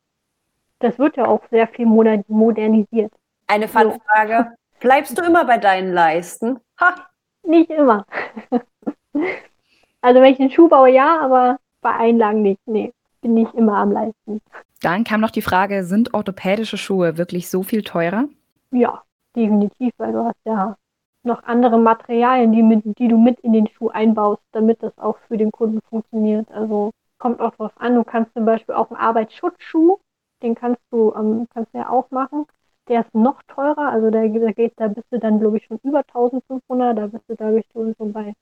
das 0.79 0.97
wird 0.97 1.17
ja 1.17 1.25
auch 1.25 1.41
sehr 1.51 1.67
viel 1.67 1.85
modernisiert. 1.85 3.13
Eine 3.47 3.67
Fangfrage. 3.67 4.53
Bleibst 4.79 5.17
du 5.17 5.23
immer 5.23 5.45
bei 5.45 5.57
deinen 5.57 5.93
Leisten? 5.93 6.59
Ha! 6.79 6.95
Nicht 7.43 7.69
immer. 7.69 8.05
also 10.01 10.21
wenn 10.21 10.31
ich 10.31 10.37
den 10.37 10.51
Schuh 10.51 10.69
baue, 10.69 10.89
ja, 10.89 11.19
aber 11.21 11.59
bei 11.81 11.91
Einlagen 11.91 12.41
nicht. 12.41 12.61
Nee, 12.65 12.93
bin 13.21 13.33
nicht 13.33 13.53
immer 13.53 13.77
am 13.77 13.91
Leisten. 13.91 14.41
Dann 14.81 15.03
kam 15.03 15.21
noch 15.21 15.31
die 15.31 15.41
Frage, 15.41 15.83
sind 15.83 16.13
orthopädische 16.13 16.77
Schuhe 16.77 17.17
wirklich 17.17 17.49
so 17.49 17.63
viel 17.63 17.83
teurer? 17.83 18.25
Ja, 18.71 19.03
definitiv, 19.35 19.93
weil 19.97 20.13
du 20.13 20.25
hast 20.25 20.39
ja 20.45 20.75
noch 21.23 21.43
andere 21.43 21.77
Materialien, 21.77 22.51
die, 22.51 22.63
mit, 22.63 22.81
die 22.97 23.07
du 23.07 23.17
mit 23.17 23.39
in 23.41 23.53
den 23.53 23.67
Schuh 23.67 23.89
einbaust, 23.89 24.41
damit 24.53 24.81
das 24.81 24.97
auch 24.97 25.17
für 25.27 25.37
den 25.37 25.51
Kunden 25.51 25.79
funktioniert. 25.87 26.49
Also 26.51 26.91
kommt 27.19 27.39
auch 27.39 27.55
drauf 27.55 27.73
an, 27.75 27.95
du 27.95 28.03
kannst 28.03 28.33
zum 28.33 28.45
Beispiel 28.45 28.73
auch 28.73 28.89
einen 28.89 28.99
Arbeitsschutzschuh, 28.99 29.99
den 30.41 30.55
kannst 30.55 30.81
du, 30.89 31.13
ähm, 31.15 31.47
kannst 31.53 31.73
du 31.73 31.77
ja 31.77 31.89
auch 31.89 32.09
machen 32.09 32.47
der 32.91 33.01
ist 33.01 33.15
noch 33.15 33.41
teurer, 33.43 33.89
also 33.89 34.09
der, 34.09 34.27
der 34.27 34.53
geht, 34.53 34.73
da 34.75 34.87
bist 34.89 35.07
du 35.11 35.19
dann, 35.19 35.39
glaube 35.39 35.57
ich, 35.57 35.65
schon 35.65 35.79
über 35.83 35.99
1500, 35.99 36.97
da 36.97 37.07
bist 37.07 37.23
du, 37.27 37.35
da 37.35 37.51
ich, 37.53 37.65
schon 37.73 37.95
bei 38.11 38.33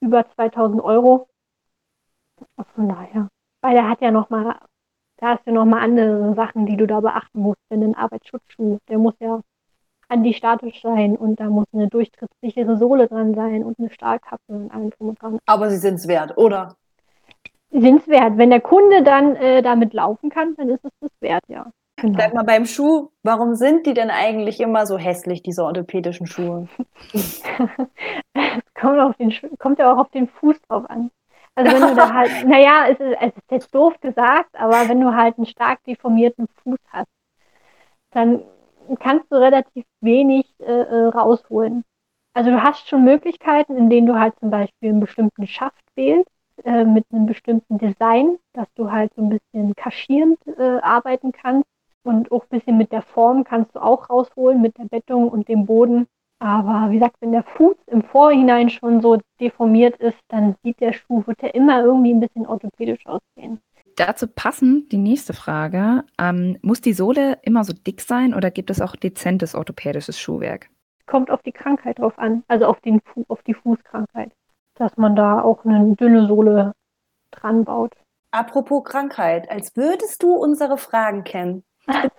über 0.00 0.26
2000 0.34 0.82
Euro. 0.82 1.28
Von 2.74 2.88
daher, 2.88 3.28
weil 3.60 3.74
der 3.74 3.88
hat 3.88 4.00
ja 4.00 4.10
nochmal, 4.10 4.56
da 5.18 5.28
hast 5.28 5.46
du 5.46 5.52
nochmal 5.52 5.82
andere 5.82 6.34
Sachen, 6.34 6.66
die 6.66 6.76
du 6.76 6.86
da 6.86 7.00
beachten 7.00 7.40
musst, 7.40 7.60
wenn 7.68 7.82
ein 7.82 7.94
Arbeitsschutzschuh, 7.94 8.78
der 8.88 8.98
muss 8.98 9.14
ja 9.20 9.40
antistatisch 10.08 10.82
sein 10.82 11.16
und 11.16 11.40
da 11.40 11.44
muss 11.44 11.66
eine 11.72 11.88
durchtrittssichere 11.88 12.76
Sohle 12.76 13.08
dran 13.08 13.34
sein 13.34 13.64
und 13.64 13.78
eine 13.78 13.90
Stahlkappe 13.90 14.52
und 14.52 14.70
allem 14.70 14.90
drum 14.90 15.10
und 15.10 15.22
dran. 15.22 15.38
Aber 15.46 15.70
sie 15.70 15.78
sind 15.78 15.94
es 15.94 16.06
wert, 16.06 16.36
oder? 16.36 16.76
Sind 17.70 18.02
es 18.02 18.08
wert. 18.08 18.36
Wenn 18.36 18.50
der 18.50 18.60
Kunde 18.60 19.02
dann 19.02 19.34
äh, 19.36 19.62
damit 19.62 19.94
laufen 19.94 20.28
kann, 20.28 20.54
dann 20.56 20.68
ist 20.68 20.84
es 20.84 20.92
das 21.00 21.10
wert, 21.20 21.44
ja. 21.48 21.70
Genau. 21.96 22.14
Bleib 22.16 22.34
mal 22.34 22.42
beim 22.42 22.66
Schuh. 22.66 23.10
Warum 23.22 23.54
sind 23.54 23.86
die 23.86 23.94
denn 23.94 24.10
eigentlich 24.10 24.60
immer 24.60 24.86
so 24.86 24.98
hässlich, 24.98 25.42
diese 25.42 25.64
orthopädischen 25.64 26.26
Schuhe? 26.26 26.68
kommt, 28.74 28.98
auf 28.98 29.16
den, 29.16 29.32
kommt 29.58 29.78
ja 29.78 29.92
auch 29.92 29.98
auf 29.98 30.10
den 30.10 30.28
Fuß 30.28 30.60
drauf 30.62 30.88
an. 30.90 31.10
Also 31.54 31.72
wenn 31.72 31.88
du 31.88 31.94
da 31.94 32.12
halt, 32.12 32.30
naja, 32.46 32.86
es 32.88 33.00
ist, 33.00 33.16
es 33.20 33.36
ist 33.36 33.50
jetzt 33.50 33.74
doof 33.74 34.00
gesagt, 34.00 34.54
aber 34.54 34.88
wenn 34.88 35.00
du 35.00 35.14
halt 35.14 35.36
einen 35.36 35.46
stark 35.46 35.82
deformierten 35.84 36.48
Fuß 36.62 36.78
hast, 36.88 37.10
dann 38.10 38.42
kannst 39.00 39.30
du 39.30 39.36
relativ 39.36 39.84
wenig 40.00 40.46
äh, 40.60 40.64
äh 40.64 41.06
rausholen. 41.08 41.84
Also 42.34 42.50
du 42.50 42.62
hast 42.62 42.88
schon 42.88 43.04
Möglichkeiten, 43.04 43.76
in 43.76 43.90
denen 43.90 44.06
du 44.06 44.18
halt 44.18 44.38
zum 44.40 44.50
Beispiel 44.50 44.90
einen 44.90 45.00
bestimmten 45.00 45.46
Schaft 45.46 45.84
wählst, 45.94 46.30
äh, 46.64 46.84
mit 46.84 47.04
einem 47.12 47.26
bestimmten 47.26 47.78
Design, 47.78 48.38
dass 48.52 48.72
du 48.74 48.90
halt 48.90 49.12
so 49.14 49.22
ein 49.22 49.28
bisschen 49.28 49.74
kaschierend 49.74 50.38
äh, 50.46 50.78
arbeiten 50.80 51.32
kannst. 51.32 51.68
Und 52.04 52.32
auch 52.32 52.42
ein 52.44 52.58
bisschen 52.58 52.78
mit 52.78 52.90
der 52.90 53.02
Form 53.02 53.44
kannst 53.44 53.76
du 53.76 53.80
auch 53.80 54.10
rausholen, 54.10 54.60
mit 54.60 54.76
der 54.76 54.86
Bettung 54.86 55.28
und 55.28 55.48
dem 55.48 55.66
Boden. 55.66 56.08
Aber 56.42 56.90
wie 56.90 56.98
gesagt, 56.98 57.18
wenn 57.20 57.30
der 57.30 57.44
Fuß 57.44 57.76
im 57.86 58.02
Vorhinein 58.02 58.68
schon 58.68 59.00
so 59.00 59.20
deformiert 59.40 59.96
ist, 59.98 60.18
dann 60.26 60.56
sieht 60.64 60.80
der 60.80 60.92
Schuh, 60.92 61.24
wird 61.24 61.40
er 61.40 61.54
immer 61.54 61.84
irgendwie 61.84 62.12
ein 62.12 62.18
bisschen 62.18 62.48
orthopädisch 62.48 63.06
aussehen. 63.06 63.60
Dazu 63.94 64.26
passend 64.26 64.90
die 64.90 64.98
nächste 64.98 65.34
Frage. 65.34 66.02
Ähm, 66.18 66.58
muss 66.62 66.80
die 66.80 66.94
Sohle 66.94 67.38
immer 67.42 67.62
so 67.62 67.72
dick 67.72 68.00
sein 68.00 68.34
oder 68.34 68.50
gibt 68.50 68.70
es 68.70 68.80
auch 68.80 68.96
dezentes 68.96 69.54
orthopädisches 69.54 70.18
Schuhwerk? 70.18 70.68
Kommt 71.06 71.30
auf 71.30 71.42
die 71.42 71.52
Krankheit 71.52 72.00
drauf 72.00 72.18
an, 72.18 72.42
also 72.48 72.66
auf, 72.66 72.80
den 72.80 73.00
Fu 73.02 73.24
auf 73.28 73.44
die 73.44 73.54
Fußkrankheit, 73.54 74.32
dass 74.74 74.96
man 74.96 75.14
da 75.14 75.42
auch 75.42 75.64
eine 75.64 75.94
dünne 75.94 76.26
Sohle 76.26 76.72
dran 77.30 77.64
baut. 77.64 77.92
Apropos 78.32 78.82
Krankheit, 78.82 79.48
als 79.48 79.76
würdest 79.76 80.20
du 80.24 80.32
unsere 80.32 80.76
Fragen 80.76 81.22
kennen. 81.22 81.62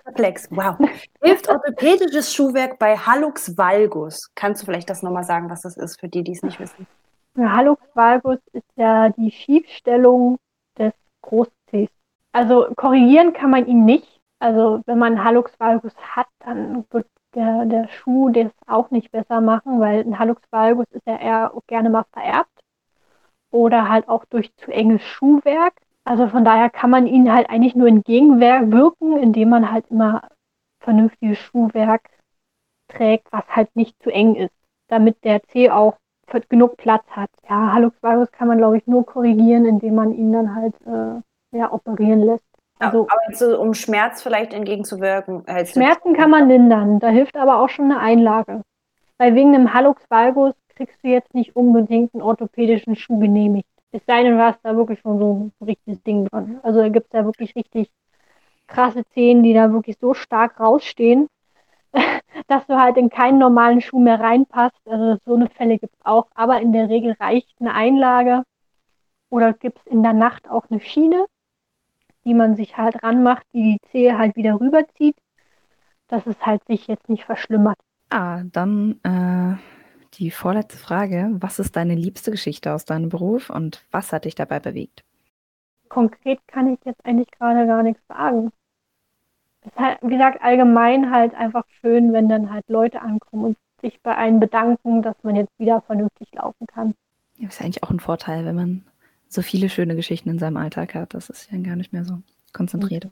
Perplex. 0.04 0.48
Wow. 0.52 0.78
Hilft 1.22 1.50
orthopädisches 1.50 2.34
Schuhwerk 2.34 2.80
bei 2.80 2.98
Hallux 2.98 3.58
valgus. 3.58 4.30
Kannst 4.36 4.62
du 4.62 4.66
vielleicht 4.66 4.90
das 4.90 5.04
nochmal 5.04 5.24
sagen, 5.24 5.50
was 5.50 5.62
das 5.62 5.78
ist, 5.78 6.00
für 6.00 6.08
die, 6.08 6.24
die 6.24 6.34
es 6.34 6.44
nicht 6.44 6.60
wissen? 6.60 6.88
Ja, 7.36 7.52
Hallux 7.56 7.82
valgus 7.94 8.40
ist 8.52 8.68
ja 8.76 9.10
die 9.10 9.32
Schiefstellung 9.32 10.38
des 10.78 10.94
Großzehs. 11.22 11.90
Also 12.32 12.68
korrigieren 12.76 13.34
kann 13.34 13.50
man 13.50 13.66
ihn 13.66 13.86
nicht. 13.86 14.22
Also 14.40 14.82
wenn 14.86 15.00
man 15.00 15.24
Hallux 15.24 15.52
valgus 15.60 15.94
hat, 15.98 16.28
dann 16.40 16.86
wird 16.92 17.08
der, 17.34 17.66
der 17.66 17.88
Schuh 17.88 18.30
das 18.30 18.52
auch 18.68 18.92
nicht 18.92 19.12
besser 19.12 19.42
machen, 19.42 19.80
weil 19.80 20.02
ein 20.02 20.20
Hallux 20.20 20.42
valgus 20.52 20.86
ist 20.92 21.08
ja 21.08 21.18
eher 21.18 21.54
gerne 21.68 21.90
mal 21.90 22.06
vererbt 22.12 22.50
oder 23.52 23.90
halt 23.90 24.08
auch 24.10 24.26
durch 24.26 24.56
zu 24.58 24.72
enges 24.72 25.02
Schuhwerk. 25.04 25.74
Also 26.06 26.28
von 26.28 26.44
daher 26.44 26.70
kann 26.70 26.90
man 26.90 27.08
ihnen 27.08 27.32
halt 27.34 27.50
eigentlich 27.50 27.76
nur 27.76 27.88
entgegenwirken, 27.88 29.18
indem 29.18 29.50
man 29.50 29.72
halt 29.72 29.86
immer 29.90 30.28
vernünftiges 30.80 31.38
Schuhwerk 31.38 32.10
trägt, 32.90 33.32
was 33.32 33.44
halt 33.48 33.74
nicht 33.76 34.02
zu 34.04 34.10
eng 34.10 34.36
ist, 34.36 34.54
damit 34.88 35.24
der 35.24 35.42
Zeh 35.44 35.70
auch 35.70 35.98
genug 36.50 36.78
Platz 36.78 37.06
hat. 37.12 37.30
Ja, 37.48 37.74
Hallux 37.74 38.02
valgus 38.02 38.32
kann 38.32 38.48
man, 38.48 38.58
glaube 38.58 38.78
ich, 38.78 38.88
nur 38.88 39.06
korrigieren, 39.06 39.66
indem 39.66 39.96
man 39.96 40.14
ihn 40.14 40.34
dann 40.34 40.56
halt 40.56 40.74
äh, 40.86 41.58
ja, 41.58 41.72
operieren 41.72 42.22
lässt. 42.22 42.44
Also, 42.80 43.04
aber 43.04 43.22
jetzt, 43.30 43.42
um 43.42 43.74
Schmerz 43.74 44.24
vielleicht 44.24 44.54
entgegenzuwirken. 44.54 45.44
Schmerzen 45.66 46.14
kann 46.16 46.32
man 46.32 46.50
lindern, 46.50 47.00
da 47.00 47.10
hilft 47.10 47.38
aber 47.38 47.62
auch 47.62 47.70
schon 47.70 47.86
eine 47.86 48.00
Einlage. 48.00 48.62
Weil 49.18 49.36
wegen 49.36 49.54
einem 49.54 49.74
Hallux 49.74 50.04
valgus 50.10 50.54
kriegst 50.76 51.04
du 51.04 51.08
jetzt 51.08 51.34
nicht 51.34 51.56
unbedingt 51.56 52.14
einen 52.14 52.24
orthopädischen 52.24 52.96
Schuh 52.96 53.20
genehmigt. 53.20 53.70
Es 53.94 54.02
sei 54.08 54.24
denn, 54.24 54.38
du 54.38 54.44
hast 54.44 54.60
da 54.64 54.76
wirklich 54.76 55.00
schon 55.02 55.20
so 55.20 55.52
ein 55.62 55.66
richtiges 55.66 56.02
Ding 56.02 56.26
dran. 56.26 56.60
Also 56.64 56.80
da 56.80 56.90
gibt 56.90 57.06
es 57.08 57.14
ja 57.14 57.26
wirklich 57.26 57.56
richtig 57.56 57.92
krasse 58.66 59.06
Zehen, 59.14 59.44
die 59.44 59.54
da 59.54 59.72
wirklich 59.72 59.98
so 60.00 60.16
stark 60.16 60.60
rausstehen, 60.60 61.28
dass 62.48 62.66
du 62.66 62.80
halt 62.80 62.98
in 62.98 63.10
keinen 63.12 63.38
normalen 63.38 63.82
Schuh 63.82 64.00
mehr 64.00 64.20
reinpasst. 64.20 64.82
Also 64.88 65.20
so 65.26 65.36
eine 65.36 65.48
Fälle 65.48 65.78
gibt 65.78 65.94
es 65.94 66.06
auch. 66.06 66.26
Aber 66.34 66.60
in 66.60 66.74
der 66.74 66.90
Regel 66.90 67.16
reicht 67.20 67.54
eine 67.60 67.76
Einlage 67.76 68.42
oder 69.30 69.54
gibt 69.54 69.78
es 69.78 69.86
in 69.86 70.02
der 70.02 70.14
Nacht 70.14 70.50
auch 70.50 70.66
eine 70.72 70.80
Schiene, 70.80 71.28
die 72.26 72.34
man 72.34 72.56
sich 72.56 72.78
halt 72.78 73.04
ranmacht, 73.04 73.46
die 73.54 73.78
die 73.78 73.90
Zehe 73.92 74.18
halt 74.18 74.36
wieder 74.36 74.60
rüberzieht, 74.60 75.18
dass 76.08 76.26
es 76.26 76.44
halt 76.44 76.66
sich 76.66 76.88
jetzt 76.88 77.10
nicht 77.10 77.26
verschlimmert. 77.26 77.78
Ah, 78.10 78.42
dann 78.44 79.00
äh, 79.04 79.56
die 80.20 80.32
vorletzte 80.32 80.78
Frage. 80.78 81.30
Was 81.34 81.60
ist 81.60 81.76
deine 81.76 81.96
liebste 81.96 82.32
Geschichte 82.32 82.74
aus 82.74 82.86
deinem 82.86 83.10
Beruf 83.10 83.50
und 83.50 83.84
was 83.92 84.12
hat 84.12 84.26
dich 84.26 84.36
dabei 84.36 84.60
bewegt? 84.60 85.04
Konkret 85.90 86.40
kann 86.48 86.74
ich 86.74 86.80
jetzt 86.86 87.06
eigentlich 87.06 87.32
gerade 87.32 87.68
gar 87.68 87.84
nichts 87.84 88.02
sagen. 88.08 88.52
Es 89.62 89.72
ist 89.72 89.80
halt, 89.80 90.00
wie 90.02 90.10
gesagt, 90.10 90.42
allgemein 90.42 91.12
halt 91.12 91.34
einfach 91.36 91.66
schön, 91.82 92.14
wenn 92.14 92.28
dann 92.28 92.52
halt 92.52 92.68
Leute 92.68 93.02
ankommen 93.02 93.46
und 93.46 93.58
sich 93.82 94.02
bei 94.02 94.16
einem 94.16 94.40
bedanken, 94.40 95.02
dass 95.02 95.16
man 95.24 95.36
jetzt 95.36 95.58
wieder 95.60 95.82
vernünftig 95.82 96.34
laufen 96.34 96.66
kann. 96.68 96.96
Ja, 97.38 97.48
ist 97.48 97.60
ja 97.60 97.66
eigentlich 97.66 97.84
auch 97.84 97.92
ein 97.92 98.00
Vorteil, 98.00 98.46
wenn 98.46 98.56
man 98.56 98.86
so 99.28 99.42
viele 99.42 99.70
schöne 99.70 99.96
Geschichten 99.96 100.30
in 100.30 100.40
seinem 100.40 100.58
Alltag 100.58 100.96
hat. 100.96 101.14
Das 101.14 101.30
ist 101.30 101.52
ja 101.52 101.58
gar 101.60 101.76
nicht 101.76 101.94
mehr 101.94 102.06
so 102.06 102.20
konzentriert. 102.54 103.10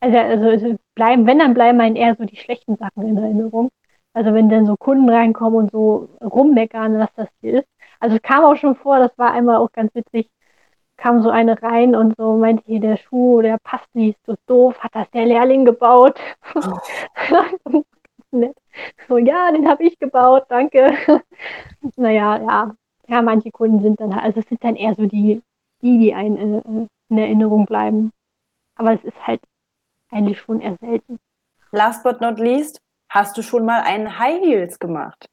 Also, 0.00 0.18
also 0.18 0.78
bleiben, 0.94 1.26
wenn, 1.26 1.38
dann 1.38 1.54
bleiben 1.54 1.80
einen 1.80 1.96
eher 1.96 2.16
so 2.16 2.24
die 2.24 2.36
schlechten 2.36 2.76
Sachen 2.76 3.06
in 3.06 3.16
Erinnerung. 3.16 3.70
Also 4.14 4.34
wenn 4.34 4.48
dann 4.48 4.66
so 4.66 4.76
Kunden 4.76 5.08
reinkommen 5.08 5.58
und 5.58 5.72
so 5.72 6.08
rummeckern, 6.22 6.98
was 6.98 7.12
das 7.16 7.28
hier 7.40 7.60
ist. 7.60 7.68
Also 8.00 8.16
es 8.16 8.22
kam 8.22 8.44
auch 8.44 8.56
schon 8.56 8.76
vor, 8.76 8.98
das 8.98 9.16
war 9.16 9.32
einmal 9.32 9.56
auch 9.56 9.72
ganz 9.72 9.94
witzig, 9.94 10.28
kam 10.96 11.22
so 11.22 11.30
eine 11.30 11.60
rein 11.62 11.94
und 11.96 12.14
so 12.16 12.36
meinte 12.36 12.62
hier, 12.66 12.80
der 12.80 12.96
Schuh, 12.96 13.42
der 13.42 13.58
passt 13.62 13.94
nicht, 13.94 14.18
so 14.26 14.34
doof, 14.46 14.78
hat 14.80 14.94
das 14.94 15.10
der 15.10 15.26
Lehrling 15.26 15.64
gebaut. 15.64 16.18
Oh. 18.34 18.42
so, 19.06 19.18
ja, 19.18 19.52
den 19.52 19.68
habe 19.68 19.84
ich 19.84 19.98
gebaut, 19.98 20.46
danke. 20.48 20.94
naja, 21.96 22.38
ja. 22.40 22.74
Ja, 23.08 23.20
manche 23.20 23.50
Kunden 23.50 23.82
sind 23.82 24.00
dann, 24.00 24.12
also 24.14 24.40
es 24.40 24.48
sind 24.48 24.64
dann 24.64 24.74
eher 24.74 24.94
so 24.94 25.04
die, 25.04 25.42
die, 25.82 25.98
die 25.98 26.14
einen 26.14 26.54
äh, 26.54 26.86
in 27.10 27.18
Erinnerung 27.18 27.66
bleiben. 27.66 28.10
Aber 28.76 28.94
es 28.94 29.04
ist 29.04 29.26
halt 29.26 29.42
eigentlich 30.10 30.38
schon 30.38 30.60
eher 30.60 30.76
selten. 30.80 31.18
Last 31.72 32.02
but 32.04 32.22
not 32.22 32.38
least, 32.38 32.80
hast 33.12 33.36
du 33.36 33.42
schon 33.42 33.66
mal 33.66 33.82
einen 33.82 34.18
High 34.18 34.40
Heels 34.40 34.78
gemacht? 34.78 35.26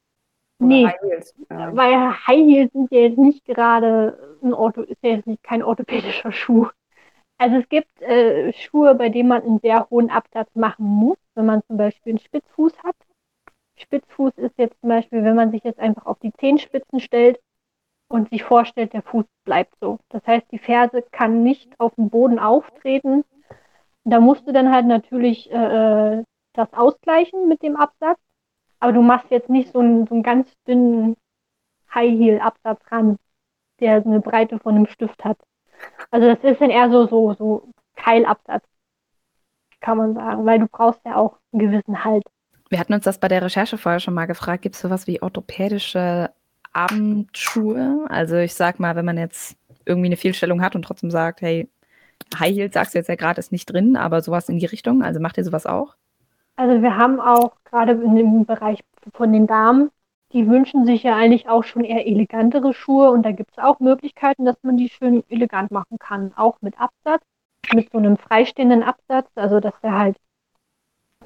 Oder 0.58 0.68
nee, 0.68 0.86
High 0.86 1.00
Heels, 1.02 1.34
ja. 1.50 1.74
weil 1.74 2.26
High 2.26 2.46
Heels 2.46 2.72
sind 2.72 2.92
ja 2.92 3.00
jetzt 3.00 3.18
nicht 3.18 3.44
gerade 3.46 4.36
ein 4.42 4.52
Ortho, 4.52 4.82
ist 4.82 5.02
ja 5.02 5.12
jetzt 5.12 5.26
nicht 5.26 5.42
kein 5.42 5.62
orthopädischer 5.62 6.30
Schuh. 6.30 6.68
Also 7.38 7.56
es 7.56 7.68
gibt 7.70 8.02
äh, 8.02 8.52
Schuhe, 8.52 8.94
bei 8.94 9.08
denen 9.08 9.30
man 9.30 9.42
einen 9.42 9.60
sehr 9.60 9.88
hohen 9.88 10.10
Absatz 10.10 10.54
machen 10.54 10.84
muss, 10.84 11.16
wenn 11.34 11.46
man 11.46 11.62
zum 11.66 11.78
Beispiel 11.78 12.12
einen 12.12 12.18
Spitzfuß 12.18 12.74
hat. 12.84 12.96
Spitzfuß 13.76 14.34
ist 14.36 14.58
jetzt 14.58 14.78
zum 14.80 14.90
Beispiel, 14.90 15.24
wenn 15.24 15.36
man 15.36 15.50
sich 15.50 15.64
jetzt 15.64 15.78
einfach 15.78 16.04
auf 16.04 16.18
die 16.18 16.34
Zehenspitzen 16.34 17.00
stellt 17.00 17.40
und 18.08 18.28
sich 18.28 18.42
vorstellt, 18.42 18.92
der 18.92 19.00
Fuß 19.00 19.24
bleibt 19.44 19.72
so. 19.80 19.98
Das 20.10 20.26
heißt, 20.26 20.52
die 20.52 20.58
Ferse 20.58 21.02
kann 21.12 21.42
nicht 21.42 21.80
auf 21.80 21.94
dem 21.94 22.10
Boden 22.10 22.38
auftreten. 22.38 23.24
Da 24.04 24.20
musst 24.20 24.46
du 24.46 24.52
dann 24.52 24.70
halt 24.70 24.84
natürlich 24.84 25.50
äh, 25.50 26.22
das 26.52 26.72
ausgleichen 26.72 27.48
mit 27.48 27.62
dem 27.62 27.76
Absatz. 27.76 28.18
Aber 28.80 28.92
du 28.92 29.02
machst 29.02 29.30
jetzt 29.30 29.50
nicht 29.50 29.72
so 29.72 29.80
einen, 29.80 30.06
so 30.06 30.14
einen 30.14 30.22
ganz 30.22 30.48
dünnen 30.66 31.16
High-Heel-Absatz 31.94 32.80
ran, 32.90 33.16
der 33.80 33.96
eine 33.96 34.20
Breite 34.20 34.58
von 34.58 34.74
einem 34.74 34.86
Stift 34.86 35.24
hat. 35.24 35.38
Also 36.10 36.26
das 36.26 36.42
ist 36.42 36.60
dann 36.60 36.70
eher 36.70 36.90
so, 36.90 37.06
so, 37.06 37.34
so 37.34 37.68
Keilabsatz, 37.96 38.64
kann 39.80 39.98
man 39.98 40.14
sagen, 40.14 40.46
weil 40.46 40.58
du 40.58 40.66
brauchst 40.66 41.00
ja 41.04 41.16
auch 41.16 41.38
einen 41.52 41.70
gewissen 41.70 42.04
Halt. 42.04 42.24
Wir 42.68 42.78
hatten 42.78 42.94
uns 42.94 43.04
das 43.04 43.18
bei 43.18 43.28
der 43.28 43.42
Recherche 43.42 43.78
vorher 43.78 44.00
schon 44.00 44.14
mal 44.14 44.26
gefragt, 44.26 44.62
gibt 44.62 44.76
es 44.76 44.80
sowas 44.80 45.06
wie 45.06 45.20
orthopädische 45.22 46.30
Abendschuhe? 46.72 48.06
Also 48.08 48.36
ich 48.36 48.54
sag 48.54 48.78
mal, 48.78 48.94
wenn 48.96 49.04
man 49.04 49.18
jetzt 49.18 49.56
irgendwie 49.84 50.06
eine 50.06 50.16
Fehlstellung 50.16 50.62
hat 50.62 50.76
und 50.76 50.82
trotzdem 50.82 51.10
sagt, 51.10 51.40
hey, 51.40 51.68
High 52.38 52.54
Heels 52.54 52.74
sagst 52.74 52.94
du 52.94 52.98
jetzt 52.98 53.08
ja 53.08 53.16
gerade 53.16 53.40
ist 53.40 53.50
nicht 53.50 53.66
drin, 53.66 53.96
aber 53.96 54.22
sowas 54.22 54.48
in 54.48 54.58
die 54.58 54.66
Richtung, 54.66 55.02
also 55.02 55.20
macht 55.20 55.38
ihr 55.38 55.44
sowas 55.44 55.66
auch? 55.66 55.96
Also 56.60 56.82
wir 56.82 56.98
haben 56.98 57.20
auch 57.20 57.56
gerade 57.64 57.96
dem 57.96 58.44
Bereich 58.44 58.84
von 59.14 59.32
den 59.32 59.46
Damen, 59.46 59.90
die 60.34 60.46
wünschen 60.46 60.84
sich 60.84 61.02
ja 61.04 61.16
eigentlich 61.16 61.48
auch 61.48 61.64
schon 61.64 61.84
eher 61.84 62.06
elegantere 62.06 62.74
Schuhe 62.74 63.10
und 63.12 63.22
da 63.22 63.32
gibt 63.32 63.52
es 63.52 63.58
auch 63.58 63.80
Möglichkeiten, 63.80 64.44
dass 64.44 64.62
man 64.62 64.76
die 64.76 64.90
schön 64.90 65.24
elegant 65.30 65.70
machen 65.70 65.98
kann, 65.98 66.34
auch 66.36 66.60
mit 66.60 66.78
Absatz, 66.78 67.22
mit 67.72 67.90
so 67.90 67.96
einem 67.96 68.18
freistehenden 68.18 68.82
Absatz, 68.82 69.30
also 69.36 69.58
dass 69.58 69.72
der 69.80 69.96
halt 69.98 70.18